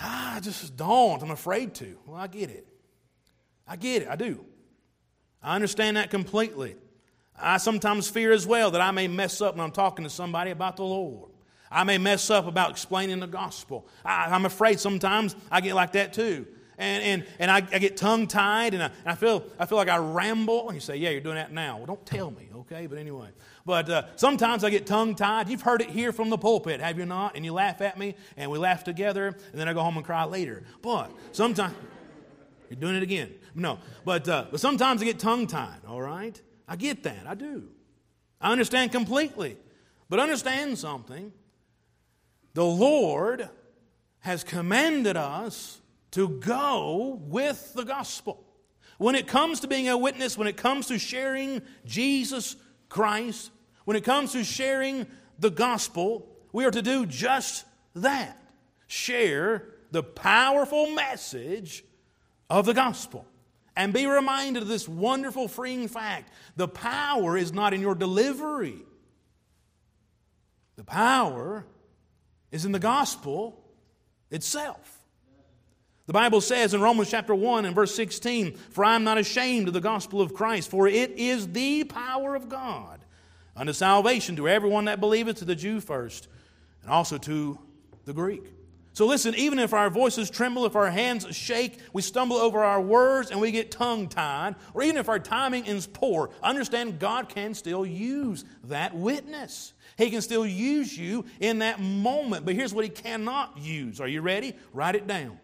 ah, 0.01 0.37
I 0.37 0.41
just 0.41 0.77
don't. 0.77 1.23
I'm 1.23 1.31
afraid 1.31 1.75
to. 1.77 1.99
Well, 2.07 2.17
I 2.17 2.27
get 2.27 2.51
it. 2.51 2.67
I 3.67 3.77
get 3.77 4.03
it. 4.03 4.09
I 4.09 4.17
do. 4.17 4.45
I 5.43 5.55
understand 5.55 5.97
that 5.97 6.11
completely. 6.11 6.77
I 7.41 7.57
sometimes 7.59 8.09
fear 8.09 8.33
as 8.33 8.47
well 8.47 8.71
that 8.73 8.81
I 8.81 8.91
may 8.91 9.09
mess 9.09 9.41
up 9.41 9.57
when 9.57 9.65
I'm 9.65 9.73
talking 9.73 10.05
to 10.05 10.11
somebody 10.11 10.51
about 10.51 10.77
the 10.77 10.85
Lord. 10.85 11.31
I 11.71 11.85
may 11.85 11.99
mess 11.99 12.31
up 12.31 12.47
about 12.47 12.71
explaining 12.71 13.21
the 13.21 13.27
gospel. 13.27 13.87
I, 14.05 14.35
am 14.35 14.45
afraid 14.45 14.81
sometimes 14.81 15.37
I 15.51 15.61
get 15.61 15.75
like 15.75 15.93
that 15.93 16.13
too. 16.13 16.47
And, 16.79 17.03
and, 17.03 17.27
and 17.39 17.51
I, 17.51 17.57
I 17.57 17.79
get 17.79 17.99
tongue 17.99 18.27
tied 18.27 18.73
and, 18.73 18.83
I, 18.83 18.87
and 18.87 19.09
I, 19.09 19.15
feel, 19.15 19.45
I 19.59 19.67
feel 19.67 19.77
like 19.77 19.91
I 19.91 19.99
ramble. 19.99 20.69
And 20.69 20.75
you 20.75 20.81
say, 20.81 20.97
Yeah, 20.97 21.11
you're 21.11 21.21
doing 21.21 21.37
that 21.37 21.53
now. 21.53 21.77
Well, 21.77 21.87
don't 21.87 22.07
tell 22.07 22.31
me, 22.31 22.49
okay? 22.57 22.87
But 22.87 22.99
anyway. 22.99 23.29
But 23.67 23.91
uh, 23.91 24.03
sometimes 24.17 24.65
I 24.65 24.71
get 24.71 24.87
tongue 24.87 25.15
tied. 25.15 25.49
You've 25.49 25.63
heard 25.63 25.83
it 25.83 25.91
here 25.91 26.11
from 26.11 26.31
the 26.31 26.39
pulpit, 26.39 26.81
have 26.81 26.99
you 26.99 27.05
not? 27.05 27.37
And 27.37 27.45
you 27.45 27.53
laugh 27.53 27.83
at 27.83 27.99
me, 27.99 28.17
and 28.37 28.51
we 28.51 28.59
laugh 28.59 28.83
together, 28.83 29.27
and 29.27 29.61
then 29.61 29.69
I 29.69 29.75
go 29.75 29.83
home 29.83 29.97
and 29.97 30.05
cry 30.05 30.25
later. 30.25 30.65
But 30.81 31.13
sometimes, 31.33 31.77
you're 32.71 32.81
doing 32.81 32.97
it 32.97 33.03
again. 33.03 33.35
No, 33.55 33.79
but, 34.05 34.27
uh, 34.29 34.47
but 34.51 34.59
sometimes 34.59 35.03
I 35.03 35.05
get 35.05 35.19
tongue 35.19 35.47
tied, 35.47 35.81
all 35.87 36.01
right? 36.01 36.41
I 36.71 36.77
get 36.77 37.03
that. 37.03 37.27
I 37.27 37.35
do. 37.35 37.65
I 38.41 38.53
understand 38.53 38.93
completely. 38.93 39.59
But 40.09 40.21
understand 40.21 40.79
something. 40.79 41.33
The 42.55 42.65
Lord 42.65 43.49
has 44.21 44.45
commanded 44.45 45.17
us 45.17 45.81
to 46.13 46.29
go 46.29 47.21
with 47.25 47.75
the 47.75 47.85
gospel. 47.85 48.45
When 48.99 49.17
it 49.17 49.27
comes 49.27 49.61
to 49.61 49.67
being 49.69 49.89
a 49.89 49.99
witness, 49.99 50.39
when 50.39 50.47
it 50.47 50.57
comes 50.57 50.87
to 50.87 50.99
sharing 50.99 51.63
Jesus 51.85 52.55
Christ, 52.89 53.51
when 53.85 53.97
it 53.97 54.05
comes 54.05 54.33
to 54.33 54.45
sharing 54.45 55.07
the 55.39 55.51
gospel, 55.51 56.29
we 56.53 56.65
are 56.65 56.71
to 56.71 56.83
do 56.83 57.05
just 57.05 57.65
that 57.97 58.41
share 58.87 59.65
the 59.91 60.03
powerful 60.03 60.91
message 60.93 61.85
of 62.49 62.67
the 62.67 62.75
gospel. 62.75 63.27
And 63.77 63.93
be 63.93 64.07
reminded 64.07 64.63
of 64.63 64.69
this 64.69 64.89
wonderful 64.89 65.49
freeing 65.49 65.89
fact 65.89 66.33
the 66.57 66.69
power 66.69 67.37
is 67.37 67.53
not 67.53 67.73
in 67.73 67.81
your 67.81 67.95
delivery, 67.95 68.79
the 70.77 70.85
power 70.85 71.65
is 72.51 72.65
in 72.65 72.73
the 72.73 72.79
gospel 72.79 73.63
itself. 74.31 74.99
The 76.07 76.13
Bible 76.13 76.41
says 76.41 76.75
in 76.75 76.81
Romans 76.81 77.09
chapter 77.09 77.35
1 77.35 77.67
and 77.67 77.75
verse 77.75 77.95
16, 77.95 78.57
For 78.57 78.85
I 78.85 78.97
am 78.97 79.05
not 79.05 79.19
ashamed 79.19 79.69
of 79.69 79.75
the 79.75 79.81
gospel 79.81 80.21
of 80.21 80.35
Christ, 80.35 80.69
for 80.69 80.89
it 80.89 81.13
is 81.13 81.53
the 81.53 81.85
power 81.85 82.35
of 82.35 82.49
God 82.49 83.01
unto 83.55 83.73
salvation 83.73 84.35
to 84.37 84.49
everyone 84.49 84.87
that 84.87 84.99
believeth, 84.99 85.37
to 85.37 85.45
the 85.45 85.55
Jew 85.55 85.81
first, 85.81 86.27
and 86.83 86.91
also 86.91 87.17
to 87.19 87.59
the 88.07 88.13
Greek. 88.13 88.43
So 89.01 89.07
listen, 89.07 89.35
even 89.37 89.59
if 89.59 89.73
our 89.73 89.89
voices 89.89 90.29
tremble, 90.29 90.67
if 90.67 90.77
our 90.77 90.91
hands 90.91 91.35
shake, 91.35 91.79
we 91.95 92.03
stumble 92.03 92.37
over 92.37 92.63
our 92.63 92.83
words 92.83 93.31
and 93.31 93.41
we 93.41 93.51
get 93.51 93.71
tongue 93.71 94.09
tied, 94.09 94.57
or 94.75 94.83
even 94.83 94.99
if 94.99 95.09
our 95.09 95.19
timing 95.19 95.65
is 95.65 95.87
poor, 95.87 96.29
understand 96.43 96.99
God 96.99 97.31
can 97.31 97.55
still 97.55 97.87
use 97.87 98.45
that 98.65 98.95
witness. 98.95 99.73
He 99.97 100.11
can 100.11 100.21
still 100.21 100.45
use 100.45 100.99
you 100.99 101.25
in 101.41 101.61
that 101.61 101.81
moment. 101.81 102.45
But 102.45 102.57
here's 102.57 102.75
what 102.75 102.85
He 102.85 102.91
cannot 102.91 103.57
use. 103.57 104.03
Are 104.03 104.07
you 104.07 104.21
ready? 104.21 104.53
Write 104.75 104.97
it 104.97 105.07
down. 105.07 105.41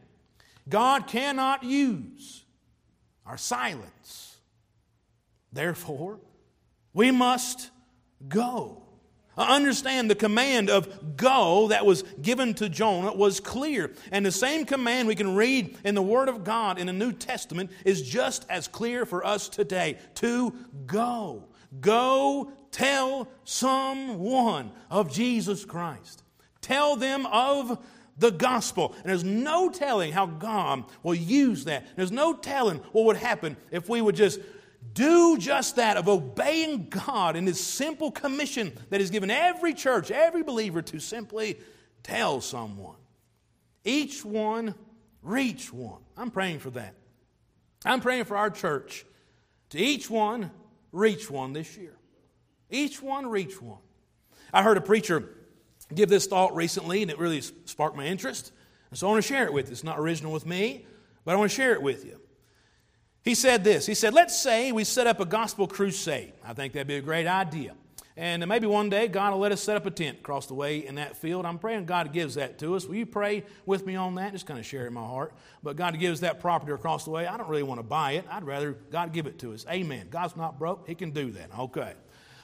God 0.68 1.06
cannot 1.06 1.64
use 1.64 2.44
our 3.24 3.38
silence. 3.38 4.36
Therefore, 5.50 6.20
we 6.92 7.10
must 7.10 7.70
go. 8.28 8.85
Understand 9.36 10.10
the 10.10 10.14
command 10.14 10.70
of 10.70 11.16
go 11.16 11.68
that 11.68 11.84
was 11.84 12.02
given 12.22 12.54
to 12.54 12.68
Jonah 12.68 13.14
was 13.14 13.38
clear. 13.40 13.92
And 14.10 14.24
the 14.24 14.32
same 14.32 14.64
command 14.64 15.08
we 15.08 15.14
can 15.14 15.34
read 15.34 15.76
in 15.84 15.94
the 15.94 16.02
Word 16.02 16.28
of 16.28 16.42
God 16.42 16.78
in 16.78 16.86
the 16.86 16.92
New 16.92 17.12
Testament 17.12 17.70
is 17.84 18.02
just 18.02 18.46
as 18.48 18.66
clear 18.66 19.04
for 19.04 19.26
us 19.26 19.48
today 19.48 19.98
to 20.16 20.54
go. 20.86 21.44
Go 21.80 22.52
tell 22.70 23.28
someone 23.44 24.70
of 24.90 25.12
Jesus 25.12 25.64
Christ. 25.64 26.22
Tell 26.62 26.96
them 26.96 27.26
of 27.26 27.78
the 28.18 28.30
gospel. 28.30 28.94
And 28.98 29.06
there's 29.06 29.24
no 29.24 29.68
telling 29.68 30.12
how 30.12 30.26
God 30.26 30.84
will 31.02 31.14
use 31.14 31.64
that. 31.64 31.86
There's 31.96 32.12
no 32.12 32.34
telling 32.34 32.78
what 32.92 33.04
would 33.04 33.16
happen 33.16 33.56
if 33.70 33.88
we 33.88 34.00
would 34.00 34.16
just 34.16 34.40
do 34.96 35.36
just 35.38 35.76
that 35.76 35.96
of 35.96 36.08
obeying 36.08 36.88
God 36.88 37.36
in 37.36 37.46
His 37.46 37.64
simple 37.64 38.10
commission 38.10 38.72
that 38.90 39.00
is 39.00 39.10
given 39.10 39.30
every 39.30 39.74
church, 39.74 40.10
every 40.10 40.42
believer 40.42 40.82
to 40.82 40.98
simply 40.98 41.58
tell 42.02 42.40
someone. 42.40 42.96
Each 43.84 44.24
one, 44.24 44.74
reach 45.22 45.72
one. 45.72 46.00
I'm 46.16 46.30
praying 46.30 46.60
for 46.60 46.70
that. 46.70 46.94
I'm 47.84 48.00
praying 48.00 48.24
for 48.24 48.36
our 48.36 48.50
church 48.50 49.04
to 49.70 49.78
each 49.78 50.10
one 50.10 50.50
reach 50.92 51.30
one 51.30 51.52
this 51.52 51.76
year. 51.76 51.94
Each 52.70 53.02
one 53.02 53.26
reach 53.26 53.60
one. 53.60 53.78
I 54.52 54.62
heard 54.62 54.78
a 54.78 54.80
preacher 54.80 55.28
give 55.94 56.08
this 56.08 56.26
thought 56.26 56.56
recently, 56.56 57.02
and 57.02 57.10
it 57.10 57.18
really 57.18 57.42
sparked 57.42 57.96
my 57.96 58.06
interest. 58.06 58.50
And 58.90 58.98
so 58.98 59.06
I 59.06 59.10
want 59.10 59.22
to 59.22 59.28
share 59.28 59.44
it 59.44 59.52
with 59.52 59.66
you. 59.66 59.72
It's 59.72 59.84
not 59.84 59.98
original 59.98 60.32
with 60.32 60.46
me, 60.46 60.86
but 61.24 61.34
I 61.34 61.36
want 61.36 61.50
to 61.50 61.54
share 61.54 61.74
it 61.74 61.82
with 61.82 62.04
you. 62.04 62.18
He 63.26 63.34
said 63.34 63.64
this 63.64 63.84
He 63.86 63.94
said, 63.94 64.14
Let's 64.14 64.38
say 64.38 64.72
we 64.72 64.84
set 64.84 65.06
up 65.06 65.20
a 65.20 65.26
gospel 65.26 65.66
crusade. 65.66 66.32
I 66.44 66.54
think 66.54 66.72
that'd 66.72 66.86
be 66.86 66.94
a 66.94 67.02
great 67.02 67.26
idea. 67.26 67.74
And 68.16 68.46
maybe 68.46 68.66
one 68.66 68.88
day 68.88 69.08
God 69.08 69.32
will 69.32 69.40
let 69.40 69.52
us 69.52 69.60
set 69.60 69.76
up 69.76 69.84
a 69.84 69.90
tent 69.90 70.20
across 70.20 70.46
the 70.46 70.54
way 70.54 70.86
in 70.86 70.94
that 70.94 71.16
field. 71.16 71.44
I'm 71.44 71.58
praying 71.58 71.84
God 71.84 72.14
gives 72.14 72.36
that 72.36 72.58
to 72.60 72.74
us. 72.74 72.86
Will 72.86 72.94
you 72.94 73.04
pray 73.04 73.44
with 73.66 73.84
me 73.84 73.94
on 73.94 74.14
that? 74.14 74.32
Just 74.32 74.46
kind 74.46 74.58
of 74.58 74.64
share 74.64 74.84
it 74.84 74.86
in 74.86 74.94
my 74.94 75.04
heart. 75.04 75.34
But 75.62 75.76
God 75.76 75.98
gives 75.98 76.20
that 76.20 76.40
property 76.40 76.72
across 76.72 77.04
the 77.04 77.10
way. 77.10 77.26
I 77.26 77.36
don't 77.36 77.48
really 77.48 77.64
want 77.64 77.78
to 77.78 77.86
buy 77.86 78.12
it. 78.12 78.24
I'd 78.30 78.44
rather 78.44 78.72
God 78.90 79.12
give 79.12 79.26
it 79.26 79.38
to 79.40 79.52
us. 79.52 79.66
Amen. 79.68 80.06
God's 80.08 80.36
not 80.36 80.58
broke. 80.58 80.86
He 80.86 80.94
can 80.94 81.10
do 81.10 81.32
that. 81.32 81.50
Okay. 81.58 81.92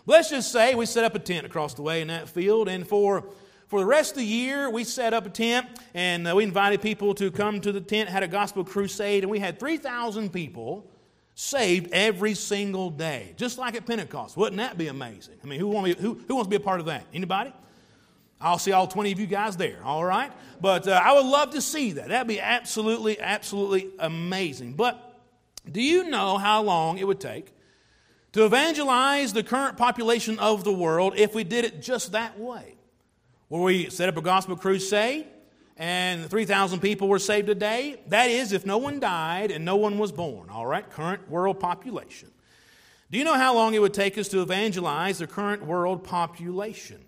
Let's 0.05 0.29
just 0.29 0.53
say 0.53 0.75
we 0.75 0.85
set 0.85 1.05
up 1.05 1.15
a 1.15 1.21
tent 1.21 1.47
across 1.47 1.73
the 1.73 1.83
way 1.83 2.03
in 2.03 2.09
that 2.09 2.29
field, 2.29 2.69
and 2.69 2.87
for 2.87 3.31
for 3.73 3.81
the 3.81 3.87
rest 3.87 4.11
of 4.11 4.19
the 4.19 4.27
year, 4.27 4.69
we 4.69 4.85
set 4.85 5.15
up 5.15 5.25
a 5.25 5.31
tent 5.31 5.67
and 5.95 6.29
uh, 6.29 6.35
we 6.37 6.45
invited 6.45 6.83
people 6.83 7.15
to 7.15 7.31
come 7.31 7.59
to 7.59 7.73
the 7.73 7.81
tent, 7.81 8.11
had 8.11 8.23
a 8.23 8.29
gospel 8.29 8.65
crusade, 8.65 9.25
and 9.25 9.31
we 9.31 9.39
had 9.39 9.59
3,000 9.59 10.31
people 10.31 10.87
saved 11.35 11.91
every 11.91 12.35
single 12.35 12.91
day, 12.91 13.33
just 13.39 13.57
like 13.57 13.75
at 13.75 13.87
Pentecost. 13.87 14.37
Wouldn't 14.37 14.59
that 14.59 14.77
be 14.77 14.89
amazing? 14.89 15.37
I 15.43 15.47
mean, 15.47 15.59
who, 15.59 15.69
want 15.69 15.89
who, 15.99 16.21
who 16.29 16.35
wants 16.35 16.49
to 16.49 16.51
be 16.51 16.57
a 16.57 16.61
part 16.61 16.81
of 16.81 16.87
that? 16.87 17.07
Anybody? 17.15 17.51
I'll 18.43 18.59
see 18.59 18.73
all 18.73 18.87
20 18.87 19.11
of 19.11 19.19
you 19.19 19.27
guys 19.27 19.57
there, 19.57 19.83
all 19.83 20.05
right? 20.05 20.31
But 20.61 20.87
uh, 20.87 21.01
I 21.03 21.15
would 21.15 21.25
love 21.25 21.53
to 21.53 21.63
see 21.63 21.93
that. 21.93 22.09
That'd 22.09 22.29
be 22.29 22.43
absolutely, 22.43 23.19
absolutely 23.19 23.89
amazing. 23.99 24.75
But 24.75 25.19
do 25.65 25.81
you 25.81 26.11
know 26.11 26.37
how 26.37 26.63
long 26.63 26.99
it 26.99 27.07
would 27.07 27.21
take 27.21 27.55
to 28.33 28.45
evangelize 28.45 29.33
the 29.33 29.43
current 29.43 29.79
population 29.79 30.39
of 30.39 30.63
the 30.63 30.75
world 30.75 31.15
if 31.17 31.35
we 31.35 31.43
did 31.43 31.65
it 31.65 31.81
just 31.81 32.13
that 32.13 32.39
way? 32.39 32.77
Where 33.53 33.61
we 33.61 33.91
set 33.91 34.09
up 34.09 34.17
a 34.17 34.23
gospel 34.23 34.57
crusade, 34.57 35.27
and 35.77 36.31
3,000 36.31 36.81
people 36.81 37.07
were 37.07 37.19
saved 37.19 37.51
a 37.51 37.55
day. 37.55 38.01
That 38.07 38.31
is, 38.31 38.53
if 38.53 38.65
no 38.65 38.79
one 38.79 38.99
died 38.99 39.51
and 39.51 39.63
no 39.63 39.77
one 39.77 39.99
was 39.99 40.11
born, 40.11 40.49
all 40.49 40.65
right? 40.65 40.89
Current 40.89 41.31
world 41.31 41.61
population. 41.61 42.31
Do 43.11 43.19
you 43.19 43.25
know 43.25 43.35
how 43.35 43.55
long 43.55 43.75
it 43.75 43.83
would 43.83 43.93
take 43.93 44.17
us 44.17 44.29
to 44.29 44.41
evangelize 44.41 45.19
the 45.19 45.27
current 45.27 45.67
world 45.67 46.03
population? 46.03 47.05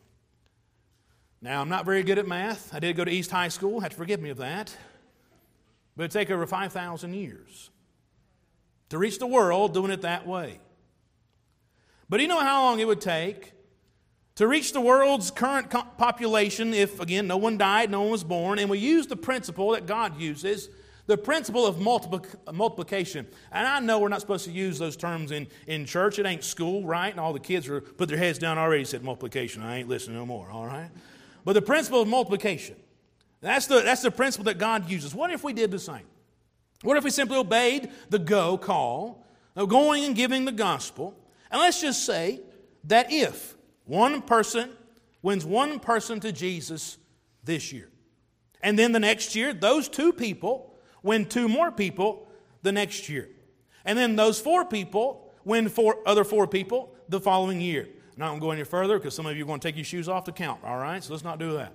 Now, 1.40 1.62
I'm 1.62 1.70
not 1.70 1.86
very 1.86 2.02
good 2.02 2.18
at 2.18 2.28
math. 2.28 2.74
I 2.74 2.78
did 2.78 2.94
go 2.94 3.06
to 3.06 3.10
East 3.10 3.30
High 3.30 3.48
School, 3.48 3.80
had 3.80 3.92
to 3.92 3.96
forgive 3.96 4.20
me 4.20 4.28
of 4.28 4.36
that. 4.36 4.76
But 5.96 6.02
it'd 6.02 6.12
take 6.12 6.30
over 6.30 6.46
5,000 6.46 7.14
years 7.14 7.70
to 8.90 8.98
reach 8.98 9.18
the 9.18 9.26
world 9.26 9.72
doing 9.72 9.90
it 9.90 10.02
that 10.02 10.26
way. 10.26 10.60
But 12.10 12.18
do 12.18 12.22
you 12.22 12.28
know 12.28 12.40
how 12.40 12.64
long 12.64 12.80
it 12.80 12.86
would 12.86 13.00
take 13.00 13.53
to 14.36 14.48
reach 14.48 14.72
the 14.72 14.80
world's 14.80 15.30
current 15.30 15.70
population, 15.70 16.74
if 16.74 17.00
again 17.00 17.26
no 17.26 17.36
one 17.36 17.56
died, 17.56 17.90
no 17.90 18.02
one 18.02 18.10
was 18.10 18.24
born, 18.24 18.58
and 18.58 18.68
we 18.68 18.78
use 18.78 19.06
the 19.06 19.16
principle 19.16 19.70
that 19.72 19.86
God 19.86 20.20
uses, 20.20 20.68
the 21.06 21.16
principle 21.16 21.66
of 21.66 21.78
multiplication. 21.78 23.26
And 23.52 23.66
I 23.66 23.78
know 23.80 23.98
we're 23.98 24.08
not 24.08 24.20
supposed 24.20 24.46
to 24.46 24.50
use 24.50 24.78
those 24.78 24.96
terms 24.96 25.30
in, 25.30 25.46
in 25.66 25.84
church. 25.84 26.18
It 26.18 26.26
ain't 26.26 26.42
school, 26.42 26.84
right? 26.84 27.10
And 27.10 27.20
all 27.20 27.32
the 27.32 27.40
kids 27.40 27.68
are 27.68 27.80
put 27.80 28.08
their 28.08 28.18
heads 28.18 28.38
down 28.38 28.58
already 28.58 28.84
said 28.84 29.04
multiplication. 29.04 29.62
I 29.62 29.78
ain't 29.78 29.88
listening 29.88 30.16
no 30.16 30.26
more, 30.26 30.50
all 30.50 30.66
right? 30.66 30.90
But 31.44 31.52
the 31.52 31.62
principle 31.62 32.00
of 32.00 32.08
multiplication, 32.08 32.76
that's 33.40 33.66
the, 33.66 33.82
that's 33.82 34.02
the 34.02 34.10
principle 34.10 34.44
that 34.46 34.58
God 34.58 34.88
uses. 34.88 35.14
What 35.14 35.30
if 35.30 35.44
we 35.44 35.52
did 35.52 35.70
the 35.70 35.78
same? 35.78 36.06
What 36.82 36.96
if 36.96 37.04
we 37.04 37.10
simply 37.10 37.36
obeyed 37.36 37.90
the 38.08 38.18
go 38.18 38.56
call 38.58 39.26
of 39.54 39.68
going 39.68 40.04
and 40.04 40.16
giving 40.16 40.44
the 40.44 40.52
gospel? 40.52 41.14
And 41.50 41.60
let's 41.60 41.80
just 41.80 42.04
say 42.04 42.40
that 42.84 43.12
if 43.12 43.54
one 43.84 44.22
person 44.22 44.70
wins 45.22 45.44
one 45.44 45.78
person 45.78 46.20
to 46.20 46.32
Jesus 46.32 46.98
this 47.44 47.72
year, 47.72 47.88
and 48.62 48.78
then 48.78 48.92
the 48.92 49.00
next 49.00 49.34
year, 49.34 49.52
those 49.52 49.88
two 49.88 50.12
people 50.12 50.74
win 51.02 51.26
two 51.26 51.48
more 51.48 51.70
people 51.70 52.26
the 52.62 52.72
next 52.72 53.08
year. 53.08 53.28
And 53.84 53.96
then 53.96 54.16
those 54.16 54.40
four 54.40 54.64
people 54.64 55.32
win 55.44 55.68
four 55.68 55.98
other 56.06 56.24
four 56.24 56.46
people 56.46 56.94
the 57.08 57.20
following 57.20 57.60
year. 57.60 57.88
Not 58.16 58.28
going 58.28 58.40
to 58.40 58.46
go 58.46 58.50
any 58.52 58.64
further 58.64 58.98
because 58.98 59.14
some 59.14 59.26
of 59.26 59.36
you 59.36 59.44
are 59.44 59.46
going 59.46 59.60
to 59.60 59.68
take 59.68 59.76
your 59.76 59.84
shoes 59.84 60.08
off 60.08 60.24
to 60.24 60.32
count, 60.32 60.60
all 60.64 60.78
right? 60.78 61.02
So 61.04 61.12
let's 61.12 61.24
not 61.24 61.38
do 61.38 61.52
that. 61.54 61.74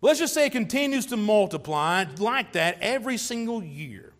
Let's 0.00 0.18
just 0.18 0.34
say 0.34 0.46
it 0.46 0.52
continues 0.52 1.06
to 1.06 1.16
multiply 1.16 2.04
like 2.18 2.52
that 2.52 2.78
every 2.80 3.16
single 3.16 3.62
year. 3.62 4.12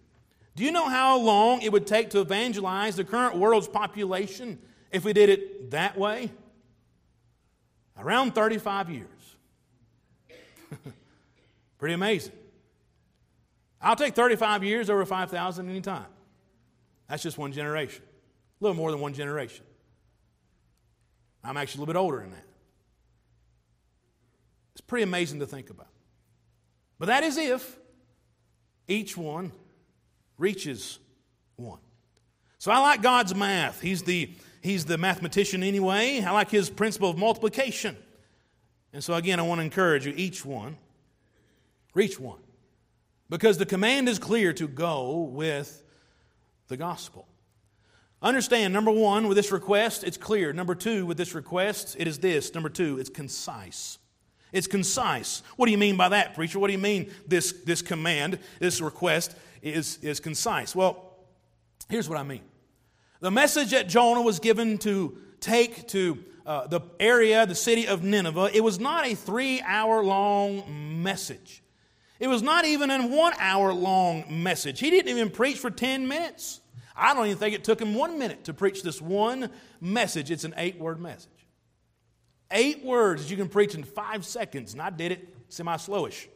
Do 0.55 0.63
you 0.63 0.71
know 0.71 0.89
how 0.89 1.19
long 1.19 1.63
it 1.63 1.73
would 1.73 1.87
take 1.87 2.11
to 2.11 2.21
evangelize 2.21 2.95
the 2.95 3.05
current 3.05 3.37
world's 3.37 3.67
population 3.67 4.61
if 4.93 5.05
we 5.05 5.13
did 5.13 5.31
it 5.31 5.71
that 5.73 5.99
way? 5.99 6.31
Around 7.99 8.35
35 8.35 8.91
years. 8.91 9.37
Pretty 11.79 11.95
amazing. 11.95 12.33
I'll 13.81 13.97
take 13.97 14.15
35 14.15 14.65
years 14.65 14.89
over 14.89 15.05
5,000 15.05 15.69
anytime. 15.69 16.07
That's 17.09 17.23
just 17.23 17.37
one 17.37 17.53
generation. 17.53 18.05
A 18.61 18.65
little 18.65 18.77
more 18.77 18.91
than 18.91 19.01
one 19.01 19.13
generation. 19.13 19.65
I'm 21.45 21.57
actually 21.57 21.79
a 21.79 21.83
little 21.83 21.95
bit 21.95 21.99
older 21.99 22.21
than 22.21 22.31
that. 22.31 22.47
It's 24.73 24.81
pretty 24.81 25.03
amazing 25.03 25.41
to 25.41 25.47
think 25.47 25.71
about. 25.71 25.89
But 26.99 27.07
that 27.07 27.25
is 27.25 27.37
if 27.37 27.77
each 28.87 29.17
one 29.17 29.53
reaches 30.39 30.99
one. 31.57 31.81
So 32.59 32.71
I 32.71 32.79
like 32.79 33.03
God's 33.03 33.35
math. 33.35 33.81
He's 33.81 34.03
the, 34.03 34.31
he's 34.63 34.85
the 34.85 34.97
mathematician 34.97 35.63
anyway. 35.63 36.23
I 36.27 36.31
like 36.31 36.51
his 36.51 36.71
principle 36.71 37.11
of 37.11 37.19
multiplication. 37.19 37.97
And 38.93 39.03
so 39.03 39.15
again, 39.15 39.39
I 39.39 39.43
want 39.43 39.59
to 39.59 39.65
encourage 39.65 40.07
you 40.07 40.15
each 40.17 40.45
one, 40.45 40.77
reach 41.95 42.19
one. 42.19 42.39
Because 43.29 43.57
the 43.57 43.67
command 43.67 44.09
is 44.09 44.19
clear 44.19 44.53
to 44.53 44.69
go 44.69 45.23
with 45.23 45.83
the 46.69 46.77
gospel. 46.77 47.27
Understand, 48.21 48.73
number 48.73 48.91
one, 48.91 49.27
with 49.27 49.37
this 49.37 49.51
request, 49.51 50.05
it's 50.05 50.17
clear. 50.17 50.53
Number 50.53 50.75
two, 50.75 51.07
with 51.07 51.17
this 51.17 51.35
request, 51.35 51.97
it 51.99 52.07
is 52.07 52.19
this. 52.19 52.55
Number 52.55 52.69
two, 52.69 52.99
it's 52.99 53.09
concise. 53.09 53.99
It's 54.53 54.67
concise. 54.67 55.43
What 55.57 55.67
do 55.67 55.73
you 55.73 55.79
mean 55.79 55.97
by 55.97 56.11
that, 56.11 56.35
preacher? 56.35 56.59
What 56.59 56.67
do 56.67 56.75
you 56.75 56.79
mean 56.79 57.11
this, 57.27 57.53
this 57.65 57.81
command, 57.81 58.39
this 58.61 58.81
request 58.81 59.35
is, 59.63 59.97
is 60.03 60.21
concise? 60.21 60.77
Well, 60.77 61.17
here's 61.89 62.09
what 62.09 62.19
I 62.19 62.23
mean. 62.23 62.43
The 63.23 63.31
message 63.31 63.71
that 63.71 63.89
Jonah 63.89 64.21
was 64.21 64.41
given 64.41 64.79
to 64.79 65.17
take 65.39 65.87
to 65.89 66.19
uh, 66.45 66.67
the 66.67 66.81
area, 66.99 67.47
the 67.47 67.55
city 67.55 67.87
of 67.87 68.03
Nineveh, 68.03 68.51
it 68.53 68.65
was 68.65 68.81
not 68.81 69.07
a 69.07 69.15
three 69.15 69.61
hour 69.61 70.03
long 70.03 71.05
message. 71.05 71.63
It 72.19 72.27
was 72.27 72.43
not 72.43 72.65
even 72.65 72.91
a 72.91 73.07
one 73.07 73.33
hour 73.39 73.73
long 73.73 74.25
message. 74.43 74.81
He 74.81 74.91
didn't 74.91 75.09
even 75.09 75.31
preach 75.31 75.59
for 75.59 75.71
10 75.71 76.09
minutes. 76.09 76.63
I 76.97 77.15
don't 77.15 77.27
even 77.27 77.39
think 77.39 77.55
it 77.55 77.63
took 77.63 77.81
him 77.81 77.95
one 77.95 78.19
minute 78.19 78.43
to 78.47 78.53
preach 78.53 78.83
this 78.83 79.01
one 79.01 79.51
message. 79.81 80.33
It's 80.33 80.43
an 80.43 80.55
eight 80.57 80.81
word 80.81 81.01
message. 81.01 81.31
Eight 82.51 82.85
words 82.85 83.31
you 83.31 83.37
can 83.37 83.49
preach 83.49 83.77
in 83.77 83.85
five 83.85 84.27
seconds, 84.27 84.73
and 84.73 84.83
I 84.83 84.91
did 84.91 85.13
it 85.13 85.33
semi 85.49 85.77
slowish 85.77 86.27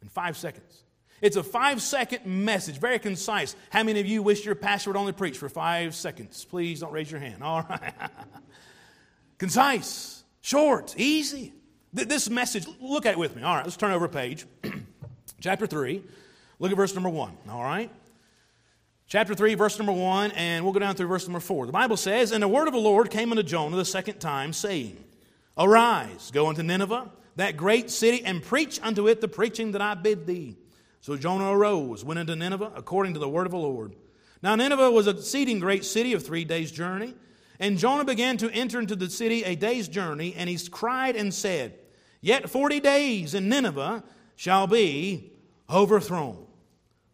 in 0.00 0.08
five 0.08 0.38
seconds. 0.38 0.82
It's 1.20 1.36
a 1.36 1.42
five 1.42 1.82
second 1.82 2.26
message, 2.26 2.78
very 2.78 2.98
concise. 2.98 3.56
How 3.70 3.82
many 3.82 4.00
of 4.00 4.06
you 4.06 4.22
wish 4.22 4.44
your 4.44 4.54
pastor 4.54 4.90
would 4.90 4.96
only 4.96 5.12
preach 5.12 5.38
for 5.38 5.48
five 5.48 5.94
seconds? 5.94 6.44
Please 6.44 6.80
don't 6.80 6.92
raise 6.92 7.10
your 7.10 7.20
hand. 7.20 7.42
All 7.42 7.66
right. 7.68 7.94
concise, 9.38 10.24
short, 10.40 10.94
easy. 10.98 11.52
This 11.92 12.28
message, 12.28 12.66
look 12.80 13.06
at 13.06 13.12
it 13.12 13.18
with 13.18 13.34
me. 13.34 13.42
All 13.42 13.56
right, 13.56 13.64
let's 13.64 13.76
turn 13.76 13.92
over 13.92 14.04
a 14.04 14.10
page. 14.10 14.46
Chapter 15.40 15.66
3, 15.66 16.02
look 16.58 16.70
at 16.70 16.76
verse 16.76 16.94
number 16.94 17.08
1. 17.08 17.38
All 17.50 17.62
right? 17.62 17.90
chapter 19.08 19.34
3, 19.34 19.54
verse 19.54 19.78
number 19.78 19.92
1, 19.92 20.32
and 20.32 20.64
we'll 20.64 20.72
go 20.72 20.78
down 20.78 20.94
through 20.94 21.08
verse 21.08 21.26
number 21.26 21.40
4. 21.40 21.66
The 21.66 21.72
Bible 21.72 21.96
says, 21.96 22.30
And 22.30 22.42
the 22.42 22.48
word 22.48 22.68
of 22.68 22.74
the 22.74 22.80
Lord 22.80 23.10
came 23.10 23.30
unto 23.30 23.42
Jonah 23.42 23.76
the 23.76 23.84
second 23.84 24.18
time, 24.20 24.52
saying, 24.52 25.02
Arise, 25.56 26.30
go 26.30 26.46
unto 26.46 26.62
Nineveh, 26.62 27.10
that 27.36 27.56
great 27.56 27.90
city, 27.90 28.24
and 28.24 28.42
preach 28.42 28.78
unto 28.82 29.08
it 29.08 29.20
the 29.20 29.28
preaching 29.28 29.72
that 29.72 29.82
I 29.82 29.94
bid 29.94 30.26
thee. 30.26 30.56
So 31.08 31.16
Jonah 31.16 31.56
arose, 31.56 32.04
went 32.04 32.20
into 32.20 32.36
Nineveh, 32.36 32.72
according 32.76 33.14
to 33.14 33.18
the 33.18 33.30
word 33.30 33.46
of 33.46 33.52
the 33.52 33.56
Lord. 33.56 33.94
Now 34.42 34.54
Nineveh 34.56 34.90
was 34.90 35.06
a 35.06 35.12
exceeding 35.12 35.58
great 35.58 35.86
city 35.86 36.12
of 36.12 36.22
three 36.22 36.44
days' 36.44 36.70
journey. 36.70 37.14
And 37.58 37.78
Jonah 37.78 38.04
began 38.04 38.36
to 38.36 38.50
enter 38.50 38.78
into 38.78 38.94
the 38.94 39.08
city 39.08 39.42
a 39.42 39.56
day's 39.56 39.88
journey, 39.88 40.34
and 40.36 40.50
he 40.50 40.58
cried 40.68 41.16
and 41.16 41.32
said, 41.32 41.78
Yet 42.20 42.50
forty 42.50 42.78
days, 42.78 43.32
and 43.32 43.48
Nineveh 43.48 44.04
shall 44.36 44.66
be 44.66 45.32
overthrown. 45.70 46.44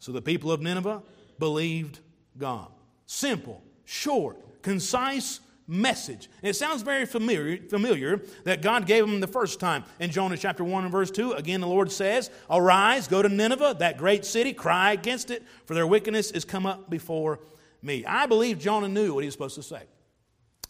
So 0.01 0.11
the 0.11 0.21
people 0.21 0.51
of 0.51 0.61
Nineveh 0.61 1.01
believed 1.39 2.01
God. 2.37 2.73
Simple, 3.07 3.63
short, 3.85 4.61
concise 4.63 5.39
message. 5.67 6.29
And 6.43 6.51
it 6.51 6.55
sounds 6.55 6.83
very 6.83 7.07
familiar, 7.07 7.57
familiar 7.69 8.23
that 8.45 8.63
God 8.63 8.87
gave 8.87 9.05
him 9.05 9.21
the 9.21 9.27
first 9.27 9.61
time. 9.61 9.85
In 9.99 10.11
Jonah 10.11 10.37
chapter 10.37 10.65
1 10.65 10.85
and 10.85 10.93
verse 10.93 11.11
2, 11.11 11.33
again 11.33 11.61
the 11.61 11.67
Lord 11.67 11.91
says, 11.91 12.31
Arise, 12.51 13.09
go 13.09 13.23
to 13.23 13.29
Nineveh, 13.29 13.77
that 13.79 13.99
great 13.99 14.25
city, 14.25 14.53
cry 14.53 14.93
against 14.93 15.31
it, 15.31 15.43
for 15.65 15.75
their 15.75 15.87
wickedness 15.87 16.31
is 16.31 16.45
come 16.45 16.67
up 16.67 16.91
before 16.91 17.41
me. 17.83 18.05
I 18.05 18.27
believe 18.27 18.59
Jonah 18.59 18.89
knew 18.89 19.15
what 19.15 19.25
he 19.25 19.27
was 19.27 19.35
supposed 19.35 19.57
to 19.57 19.63
say. 19.63 19.83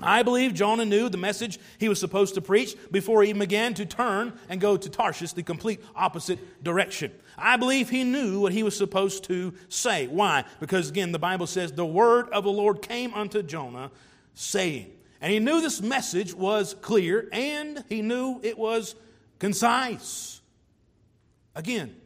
I 0.00 0.24
believe 0.24 0.54
Jonah 0.54 0.85
knew 0.85 1.09
the 1.09 1.18
message 1.18 1.59
he 1.78 1.88
was 1.88 2.00
supposed 2.00 2.35
to 2.35 2.40
preach 2.40 2.76
before 2.90 3.22
he 3.22 3.28
even 3.28 3.38
began 3.38 3.74
to 3.74 3.87
turn 3.87 4.33
and 4.48 4.61
go 4.61 4.76
to 4.76 4.90
Tarshish, 4.90 5.33
the 5.33 5.42
complete 5.42 5.80
opposite 5.94 6.62
direction. 6.64 7.12
I 7.38 7.57
believe 7.57 7.90
he 7.90 8.02
knew 8.02 8.40
what 8.40 8.52
he 8.52 8.64
was 8.64 8.76
supposed 8.76 9.24
to 9.24 9.54
say. 9.68 10.09
Why? 10.09 10.44
Because 10.59 10.88
again, 10.88 11.12
the 11.12 11.18
Bible 11.18 11.46
says, 11.46 11.72
the 11.72 11.87
word 11.87 12.28
of 12.30 12.44
the 12.44 12.50
Lord 12.50 12.83
came 12.83 13.14
unto 13.14 13.42
Jonah, 13.42 13.92
saying. 14.34 14.90
And 15.20 15.32
he 15.32 15.38
knew 15.38 15.60
this 15.60 15.80
message 15.80 16.34
was 16.34 16.74
clear 16.74 17.28
and 17.32 17.82
he 17.88 18.02
knew 18.02 18.40
it 18.42 18.58
was 18.58 18.94
concise. 19.38 20.40
Again, 21.54 21.96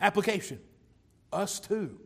application. 0.00 0.60
Us 1.32 1.60
too. 1.60 1.98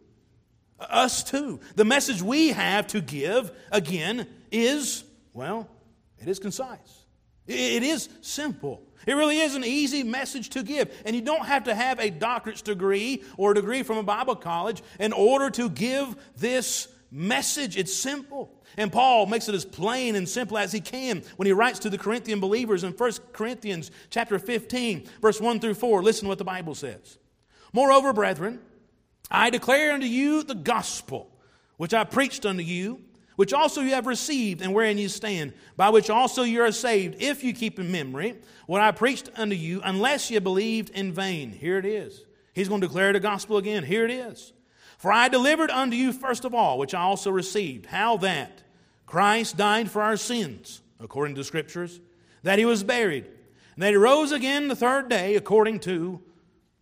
Us 0.79 1.25
too. 1.25 1.61
The 1.75 1.85
message 1.85 2.23
we 2.23 2.49
have 2.49 2.87
to 2.89 3.01
give, 3.01 3.51
again, 3.71 4.27
is, 4.51 5.05
well, 5.33 5.69
it 6.19 6.29
is 6.29 6.39
concise. 6.39 7.05
It 7.47 7.83
is 7.83 8.09
simple. 8.21 8.83
It 9.07 9.15
really 9.15 9.41
is 9.41 9.55
an 9.55 9.65
easy 9.65 10.03
message 10.03 10.51
to 10.51 10.63
give. 10.63 10.95
And 11.05 11.17
you 11.17 11.23
don't 11.23 11.47
have 11.47 11.65
to 11.65 11.75
have 11.75 11.99
a 11.99 12.11
doctorate's 12.11 12.63
degree 12.63 13.25
or 13.37 13.53
a 13.53 13.55
degree 13.55 13.83
from 13.83 13.99
a 13.99 14.03
Bible 14.03 14.37
college 14.37 14.83
in 14.99 15.13
order 15.13 15.51
to 15.51 15.69
give 15.69 16.15
this 16.37 16.87
message. 17.11 17.77
It's 17.77 17.95
simple. 17.95 18.53
And 18.77 18.93
Paul 18.93 19.27
makes 19.27 19.49
it 19.49 19.55
as 19.55 19.65
plain 19.65 20.17
and 20.17 20.29
simple 20.29 20.59
as 20.59 20.73
he 20.73 20.81
can 20.81 21.23
when 21.37 21.47
he 21.47 21.53
writes 21.53 21.81
to 21.81 21.91
the 21.91 21.99
Corinthian 21.99 22.41
believers 22.41 22.85
in 22.85 22.93
1 22.93 23.13
Corinthians 23.33 23.91
chapter 24.11 24.39
15, 24.39 25.09
verse 25.21 25.41
1 25.41 25.61
through 25.61 25.75
4. 25.75 26.03
Listen 26.03 26.25
to 26.25 26.29
what 26.29 26.39
the 26.39 26.45
Bible 26.45 26.75
says. 26.75 27.19
Moreover, 27.73 28.13
brethren, 28.13 28.61
I 29.31 29.51
declare 29.51 29.93
unto 29.93 30.07
you 30.07 30.43
the 30.43 30.55
gospel 30.55 31.31
which 31.77 31.95
I 31.95 32.05
preached 32.05 32.45
unto 32.45 32.63
you 32.63 33.01
which 33.41 33.55
also 33.55 33.81
you 33.81 33.95
have 33.95 34.07
received 34.07 34.61
and 34.61 34.75
wherein 34.75 34.99
you 34.99 35.09
stand, 35.09 35.55
by 35.75 35.89
which 35.89 36.11
also 36.11 36.43
you 36.43 36.61
are 36.61 36.71
saved, 36.71 37.23
if 37.23 37.43
you 37.43 37.55
keep 37.55 37.79
in 37.79 37.91
memory 37.91 38.35
what 38.67 38.83
I 38.83 38.91
preached 38.91 39.31
unto 39.35 39.57
you, 39.57 39.81
unless 39.83 40.31
you 40.31 40.43
believed 40.43 40.91
in 40.91 41.15
vain. 41.15 41.51
Here 41.51 41.79
it 41.79 41.87
is. 41.87 42.27
He's 42.53 42.69
going 42.69 42.83
to 42.83 42.87
declare 42.87 43.15
the 43.15 43.19
gospel 43.19 43.57
again. 43.57 43.83
Here 43.83 44.05
it 44.05 44.11
is. 44.11 44.53
For 45.01 45.11
I 45.11 45.29
delivered 45.29 45.71
unto 45.71 45.97
you 45.97 46.13
first 46.13 46.45
of 46.45 46.55
all, 46.55 46.77
which 46.77 46.93
I 46.93 47.01
also 47.01 47.31
received, 47.31 47.87
how 47.87 48.19
that 48.19 48.63
Christ 49.07 49.57
died 49.57 49.91
for 49.91 50.03
our 50.03 50.19
sins, 50.19 50.83
according 51.01 51.37
to 51.37 51.41
the 51.41 51.45
Scriptures, 51.47 52.01
that 52.43 52.59
he 52.59 52.67
was 52.67 52.83
buried, 52.83 53.25
and 53.25 53.83
that 53.83 53.93
he 53.93 53.97
rose 53.97 54.31
again 54.31 54.69
the 54.69 54.77
third 54.77 55.09
day, 55.09 55.37
according 55.37 55.81
to 55.81 56.21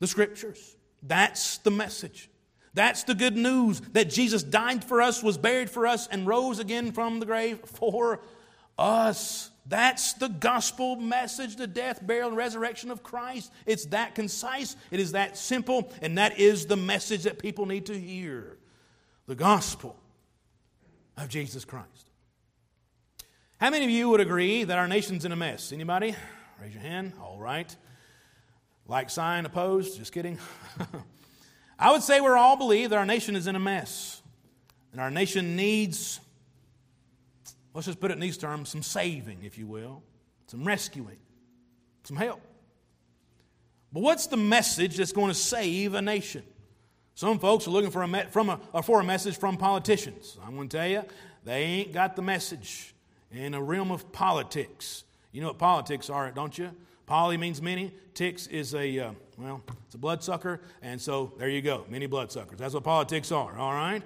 the 0.01 0.09
Scriptures. 0.09 0.77
That's 1.01 1.59
the 1.59 1.71
message. 1.71 2.29
That's 2.75 3.05
the 3.05 3.15
good 3.15 3.37
news 3.37 3.81
that 3.93 4.11
Jesus 4.11 4.43
died 4.43 4.83
for 4.83 5.01
us, 5.01 5.23
was 5.23 5.39
buried 5.39 5.71
for 5.71 5.87
us, 5.87 6.09
and 6.09 6.27
rose 6.27 6.59
again 6.59 6.91
from 6.91 7.21
the 7.21 7.27
grave 7.27 7.61
for 7.67 8.21
us. 8.77 9.53
That's 9.69 10.15
the 10.15 10.29
gospel 10.29 10.97
message 10.97 11.57
the 11.57 11.67
death, 11.67 12.05
burial, 12.05 12.29
and 12.29 12.37
resurrection 12.37 12.91
of 12.91 13.03
Christ. 13.03 13.53
It's 13.67 13.85
that 13.87 14.15
concise, 14.15 14.77
it 14.91 14.99
is 14.99 15.13
that 15.13 15.37
simple, 15.37 15.93
and 16.01 16.17
that 16.17 16.39
is 16.39 16.67
the 16.67 16.77
message 16.77 17.25
that 17.25 17.39
people 17.39 17.67
need 17.67 17.87
to 17.87 17.99
hear 17.99 18.57
the 19.27 19.35
gospel 19.35 19.97
of 21.19 21.29
Jesus 21.29 21.65
Christ. 21.67 22.11
How 23.61 23.71
many 23.71 23.85
of 23.85 23.91
you 23.91 24.09
would 24.09 24.21
agree 24.21 24.65
that 24.65 24.79
our 24.79 24.89
nation's 24.89 25.25
in 25.25 25.33
a 25.33 25.37
mess? 25.37 25.73
Anybody? 25.73 26.15
Raise 26.61 26.73
your 26.73 26.83
hand. 26.83 27.13
All 27.21 27.39
right. 27.39 27.75
Like 28.87 29.11
sign 29.11 29.45
opposed? 29.45 29.99
Just 29.99 30.13
kidding. 30.13 30.39
I 31.79 31.93
would 31.93 32.03
say 32.03 32.21
we're 32.21 32.37
all 32.37 32.57
believe 32.57 32.91
that 32.91 32.99
our 32.99 33.07
nation 33.07 33.37
is 33.37 33.47
in 33.47 33.55
a 33.55 33.61
mess. 33.61 34.23
And 34.93 35.01
our 35.01 35.11
nation 35.11 35.57
needs, 35.57 36.21
let's 37.79 37.87
just 37.87 38.01
put 38.01 38.11
it 38.11 38.15
in 38.15 38.21
these 38.21 38.37
terms, 38.37 38.71
some 38.71 38.83
saving, 38.83 39.39
if 39.45 39.57
you 39.57 39.65
will, 39.65 40.03
some 40.49 40.65
rescuing, 40.65 41.19
some 42.03 42.17
help. 42.17 42.41
But 43.93 44.01
what's 44.01 44.27
the 44.27 44.37
message 44.37 44.97
that's 44.97 45.13
going 45.13 45.29
to 45.29 45.35
save 45.35 45.95
a 45.95 46.03
nation? 46.03 46.43
Some 47.15 47.39
folks 47.39 47.69
are 47.69 47.71
looking 47.71 47.93
for 47.93 48.03
a, 48.03 48.27
from 48.31 48.51
a, 48.51 48.83
for 48.83 48.99
a 49.01 49.05
message 49.05 49.39
from 49.39 49.57
politicians. 49.57 50.37
I'm 50.45 50.57
going 50.57 50.69
to 50.69 50.77
tell 50.77 50.89
you, 50.89 51.05
they 51.45 51.63
ain't 51.63 51.93
got 51.93 52.17
the 52.17 52.23
message 52.23 52.97
in 53.31 53.55
a 53.55 53.63
realm 53.63 53.93
of 53.93 54.11
politics. 54.11 55.05
You 55.31 55.41
know 55.41 55.47
what 55.47 55.59
politics 55.59 56.11
are, 56.11 56.33
don't 56.33 56.59
you? 56.59 56.73
Poly 57.07 57.37
means 57.37 57.63
many. 57.63 57.95
Ticks 58.13 58.49
is 58.49 58.75
a, 58.75 58.99
uh, 58.99 59.13
well, 59.37 59.63
it's 59.87 59.95
a 59.95 59.99
bloodsucker. 59.99 60.63
And 60.83 61.01
so 61.01 61.33
there 61.39 61.49
you 61.49 61.63
go, 61.63 61.85
many 61.89 62.07
bloodsuckers. 62.07 62.59
That's 62.59 62.75
what 62.75 62.83
politics 62.83 63.31
are, 63.31 63.57
all 63.57 63.73
right? 63.73 64.03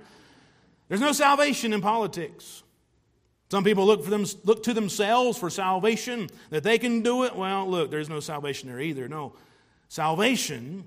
There's 0.89 1.01
no 1.01 1.13
salvation 1.13 1.73
in 1.73 1.81
politics. 1.81 2.65
Some 3.53 3.65
people 3.65 3.85
look, 3.85 4.03
for 4.03 4.09
them, 4.09 4.25
look 4.45 4.63
to 4.63 4.73
themselves 4.73 5.37
for 5.37 5.51
salvation, 5.51 6.31
that 6.49 6.63
they 6.63 6.79
can 6.79 7.03
do 7.03 7.25
it. 7.25 7.37
Well, 7.37 7.69
look, 7.69 7.91
there's 7.91 8.09
no 8.09 8.19
salvation 8.19 8.71
there 8.71 8.81
either. 8.81 9.09
No. 9.09 9.35
Salvation 9.91 10.87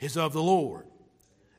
is 0.00 0.16
of 0.16 0.32
the 0.32 0.42
Lord. 0.42 0.86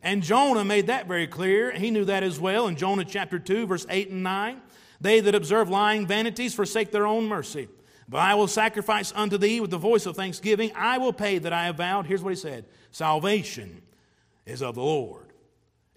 And 0.01 0.23
Jonah 0.23 0.65
made 0.65 0.87
that 0.87 1.05
very 1.07 1.27
clear. 1.27 1.69
He 1.69 1.91
knew 1.91 2.03
that 2.05 2.23
as 2.23 2.39
well 2.39 2.65
in 2.65 2.77
Jonah 2.77 3.05
chapter 3.05 3.37
2, 3.37 3.67
verse 3.67 3.85
8 3.91 4.09
and 4.09 4.23
9. 4.23 4.59
They 4.99 5.19
that 5.19 5.35
observe 5.35 5.69
lying 5.69 6.07
vanities 6.07 6.55
forsake 6.55 6.89
their 6.89 7.05
own 7.05 7.27
mercy. 7.27 7.67
But 8.09 8.21
I 8.21 8.33
will 8.33 8.47
sacrifice 8.47 9.13
unto 9.15 9.37
thee 9.37 9.61
with 9.61 9.69
the 9.69 9.77
voice 9.77 10.07
of 10.07 10.15
thanksgiving. 10.15 10.71
I 10.75 10.97
will 10.97 11.13
pay 11.13 11.37
that 11.37 11.53
I 11.53 11.65
have 11.65 11.77
vowed. 11.77 12.07
Here's 12.07 12.23
what 12.23 12.31
he 12.31 12.37
said 12.37 12.65
Salvation 12.89 13.83
is 14.47 14.63
of 14.63 14.73
the 14.73 14.81
Lord. 14.81 15.26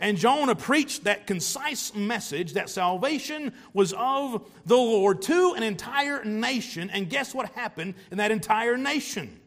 And 0.01 0.17
Jonah 0.17 0.55
preached 0.55 1.05
that 1.05 1.27
concise 1.27 1.95
message 1.95 2.55
that 2.55 2.71
salvation 2.71 3.53
was 3.75 3.93
of 3.93 4.51
the 4.65 4.77
Lord 4.77 5.21
to 5.23 5.53
an 5.55 5.63
entire 5.63 6.25
nation. 6.25 6.89
And 6.89 7.11
guess 7.11 7.35
what 7.35 7.51
happened 7.51 7.95
in 8.11 8.17
that 8.17 8.31
entire 8.31 8.79
nation? 8.79 9.39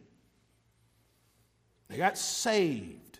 They 1.89 1.97
got 1.97 2.19
saved 2.19 3.19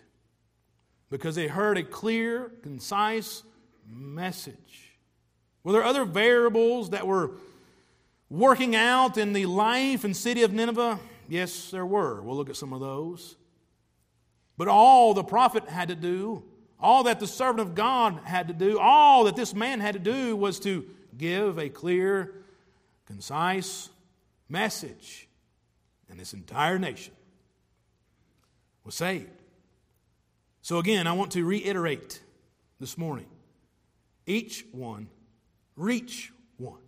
because 1.10 1.34
they 1.34 1.48
heard 1.48 1.76
a 1.76 1.82
clear, 1.82 2.52
concise 2.62 3.42
message. 3.88 4.92
Were 5.64 5.72
there 5.72 5.84
other 5.84 6.04
variables 6.04 6.90
that 6.90 7.06
were 7.06 7.32
working 8.30 8.76
out 8.76 9.18
in 9.18 9.32
the 9.32 9.46
life 9.46 10.04
and 10.04 10.16
city 10.16 10.44
of 10.44 10.52
Nineveh? 10.52 11.00
Yes, 11.28 11.70
there 11.70 11.86
were. 11.86 12.22
We'll 12.22 12.36
look 12.36 12.50
at 12.50 12.56
some 12.56 12.72
of 12.72 12.80
those. 12.80 13.36
But 14.56 14.68
all 14.68 15.14
the 15.14 15.24
prophet 15.24 15.68
had 15.68 15.88
to 15.88 15.96
do, 15.96 16.44
all 16.84 17.04
that 17.04 17.18
the 17.18 17.26
servant 17.26 17.60
of 17.60 17.74
God 17.74 18.20
had 18.24 18.48
to 18.48 18.54
do, 18.54 18.78
all 18.78 19.24
that 19.24 19.36
this 19.36 19.54
man 19.54 19.80
had 19.80 19.94
to 19.94 19.98
do 19.98 20.36
was 20.36 20.60
to 20.60 20.84
give 21.16 21.58
a 21.58 21.70
clear, 21.70 22.34
concise 23.06 23.88
message. 24.50 25.26
And 26.10 26.20
this 26.20 26.34
entire 26.34 26.78
nation 26.78 27.14
was 28.84 28.94
saved. 28.94 29.30
So, 30.60 30.78
again, 30.78 31.06
I 31.06 31.12
want 31.14 31.32
to 31.32 31.44
reiterate 31.44 32.22
this 32.78 32.98
morning 32.98 33.26
each 34.26 34.66
one, 34.70 35.08
reach 35.76 36.32
one. 36.58 36.82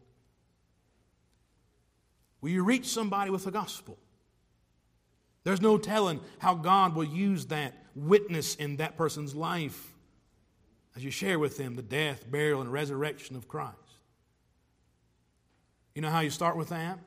Will 2.42 2.50
you 2.50 2.64
reach 2.64 2.86
somebody 2.86 3.30
with 3.30 3.44
the 3.44 3.50
gospel? 3.50 3.98
There's 5.44 5.62
no 5.62 5.78
telling 5.78 6.20
how 6.38 6.54
God 6.54 6.94
will 6.94 7.04
use 7.04 7.46
that 7.46 7.72
witness 7.96 8.54
in 8.54 8.76
that 8.76 8.96
person's 8.96 9.34
life 9.34 9.94
as 10.94 11.04
you 11.04 11.10
share 11.10 11.38
with 11.38 11.56
them 11.56 11.74
the 11.74 11.82
death, 11.82 12.30
burial, 12.30 12.60
and 12.60 12.72
resurrection 12.72 13.36
of 13.36 13.48
Christ. 13.48 13.76
You 15.94 16.02
know 16.02 16.10
how 16.10 16.20
you 16.20 16.30
start 16.30 16.56
with 16.56 16.68
that? 16.68 16.98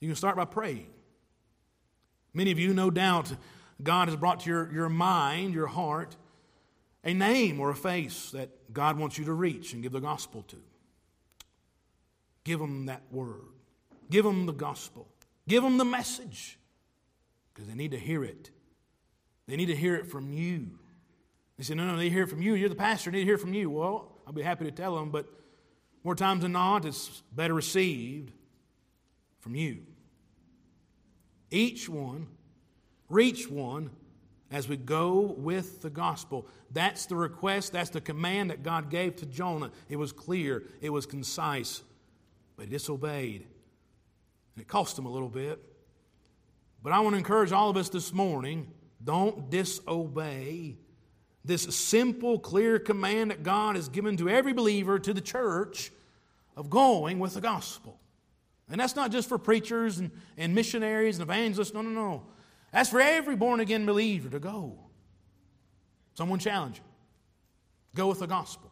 You 0.00 0.08
can 0.08 0.16
start 0.16 0.36
by 0.36 0.44
praying. 0.44 0.88
Many 2.34 2.50
of 2.50 2.58
you, 2.58 2.74
no 2.74 2.90
doubt, 2.90 3.32
God 3.82 4.08
has 4.08 4.16
brought 4.16 4.40
to 4.40 4.50
your, 4.50 4.72
your 4.72 4.88
mind, 4.88 5.54
your 5.54 5.68
heart, 5.68 6.16
a 7.04 7.14
name 7.14 7.60
or 7.60 7.70
a 7.70 7.74
face 7.74 8.30
that 8.32 8.72
God 8.72 8.98
wants 8.98 9.18
you 9.18 9.24
to 9.26 9.32
reach 9.32 9.72
and 9.72 9.82
give 9.82 9.92
the 9.92 10.00
gospel 10.00 10.42
to. 10.48 10.56
Give 12.42 12.58
them 12.58 12.86
that 12.86 13.02
word. 13.10 13.42
Give 14.10 14.24
them 14.24 14.46
the 14.46 14.52
gospel. 14.52 15.08
Give 15.48 15.62
them 15.62 15.78
the 15.78 15.84
message 15.84 16.58
because 17.52 17.68
they 17.68 17.74
need 17.74 17.92
to 17.92 17.98
hear 17.98 18.24
it. 18.24 18.50
They 19.46 19.56
need 19.56 19.66
to 19.66 19.76
hear 19.76 19.94
it 19.94 20.06
from 20.06 20.32
you. 20.32 20.78
They 21.56 21.64
say, 21.64 21.74
No, 21.74 21.86
no, 21.86 21.96
they 21.96 22.10
hear 22.10 22.24
it 22.24 22.28
from 22.28 22.42
you. 22.42 22.54
You're 22.54 22.68
the 22.68 22.74
pastor, 22.74 23.10
they 23.10 23.18
need 23.18 23.24
to 23.24 23.30
hear 23.30 23.38
from 23.38 23.54
you. 23.54 23.70
Well, 23.70 24.12
I'll 24.26 24.32
be 24.32 24.42
happy 24.42 24.64
to 24.64 24.70
tell 24.70 24.96
them, 24.96 25.10
but 25.10 25.26
more 26.02 26.14
times 26.14 26.42
than 26.42 26.52
not, 26.52 26.84
it's 26.84 27.22
better 27.32 27.54
received 27.54 28.32
from 29.40 29.54
you. 29.54 29.78
Each 31.50 31.88
one 31.88 32.26
reach 33.08 33.48
one 33.48 33.90
as 34.50 34.68
we 34.68 34.76
go 34.76 35.34
with 35.38 35.82
the 35.82 35.90
gospel. 35.90 36.46
That's 36.70 37.06
the 37.06 37.16
request, 37.16 37.72
that's 37.72 37.90
the 37.90 38.00
command 38.00 38.50
that 38.50 38.62
God 38.62 38.90
gave 38.90 39.16
to 39.16 39.26
Jonah. 39.26 39.70
It 39.88 39.96
was 39.96 40.12
clear, 40.12 40.64
it 40.80 40.90
was 40.90 41.06
concise, 41.06 41.82
but 42.56 42.66
he 42.66 42.70
disobeyed. 42.70 43.46
And 44.54 44.62
it 44.62 44.68
cost 44.68 44.98
him 44.98 45.06
a 45.06 45.10
little 45.10 45.28
bit. 45.28 45.60
But 46.82 46.92
I 46.92 47.00
want 47.00 47.14
to 47.14 47.18
encourage 47.18 47.50
all 47.50 47.70
of 47.70 47.76
us 47.76 47.88
this 47.88 48.12
morning 48.12 48.70
don't 49.04 49.50
disobey 49.50 50.76
this 51.44 51.62
simple, 51.74 52.38
clear 52.38 52.78
command 52.78 53.30
that 53.30 53.42
God 53.42 53.76
has 53.76 53.88
given 53.88 54.16
to 54.16 54.28
every 54.28 54.52
believer, 54.54 54.98
to 54.98 55.12
the 55.12 55.20
church, 55.20 55.92
of 56.56 56.70
going 56.70 57.18
with 57.18 57.34
the 57.34 57.40
gospel. 57.40 58.00
And 58.70 58.80
that's 58.80 58.96
not 58.96 59.12
just 59.12 59.28
for 59.28 59.36
preachers 59.36 59.98
and, 59.98 60.10
and 60.38 60.54
missionaries 60.54 61.18
and 61.18 61.22
evangelists. 61.22 61.74
No, 61.74 61.82
no, 61.82 61.90
no. 61.90 62.22
That's 62.72 62.88
for 62.88 63.00
every 63.00 63.36
born 63.36 63.60
again 63.60 63.84
believer 63.84 64.30
to 64.30 64.40
go. 64.40 64.78
Someone 66.14 66.38
challenge 66.38 66.78
you. 66.78 66.84
Go 67.94 68.08
with 68.08 68.20
the 68.20 68.26
gospel. 68.26 68.70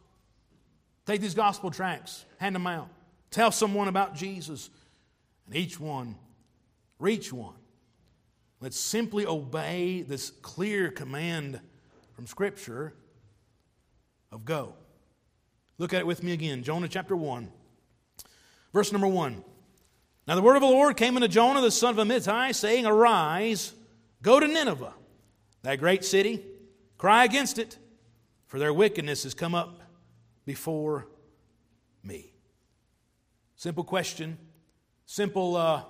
Take 1.05 1.21
these 1.21 1.35
gospel 1.35 1.69
tracts, 1.69 2.25
hand 2.37 2.55
them 2.55 2.65
out. 2.65 2.89
Tell 3.29 3.51
someone 3.51 3.87
about 3.87 4.15
Jesus, 4.15 4.69
and 5.45 5.55
each 5.55 5.79
one, 5.79 6.15
reach 6.99 7.31
one. 7.33 7.55
Let's 8.63 8.79
simply 8.79 9.25
obey 9.25 10.03
this 10.03 10.29
clear 10.29 10.89
command 10.89 11.59
from 12.13 12.25
Scripture 12.25 12.93
of 14.31 14.45
go. 14.45 14.75
Look 15.77 15.93
at 15.93 15.99
it 15.99 16.07
with 16.07 16.23
me 16.23 16.31
again. 16.31 16.63
Jonah 16.63 16.87
chapter 16.87 17.13
1, 17.13 17.51
verse 18.71 18.93
number 18.93 19.05
1. 19.05 19.43
Now 20.29 20.35
the 20.35 20.41
word 20.41 20.55
of 20.55 20.61
the 20.61 20.69
Lord 20.69 20.95
came 20.95 21.17
unto 21.17 21.27
Jonah, 21.27 21.59
the 21.59 21.71
son 21.71 21.99
of 21.99 22.07
Amittai, 22.07 22.55
saying, 22.55 22.85
Arise 22.85 23.73
Go 24.21 24.39
to 24.39 24.47
Nineveh, 24.47 24.93
that 25.63 25.79
great 25.79 26.05
city, 26.05 26.41
cry 26.97 27.25
against 27.25 27.59
it, 27.59 27.77
for 28.47 28.59
their 28.59 28.73
wickedness 28.73 29.23
has 29.23 29.33
come 29.33 29.53
up 29.53 29.81
before 30.45 31.09
me. 32.01 32.31
Simple 33.57 33.83
question, 33.83 34.37
simple 35.05 35.57
uh, 35.57 35.83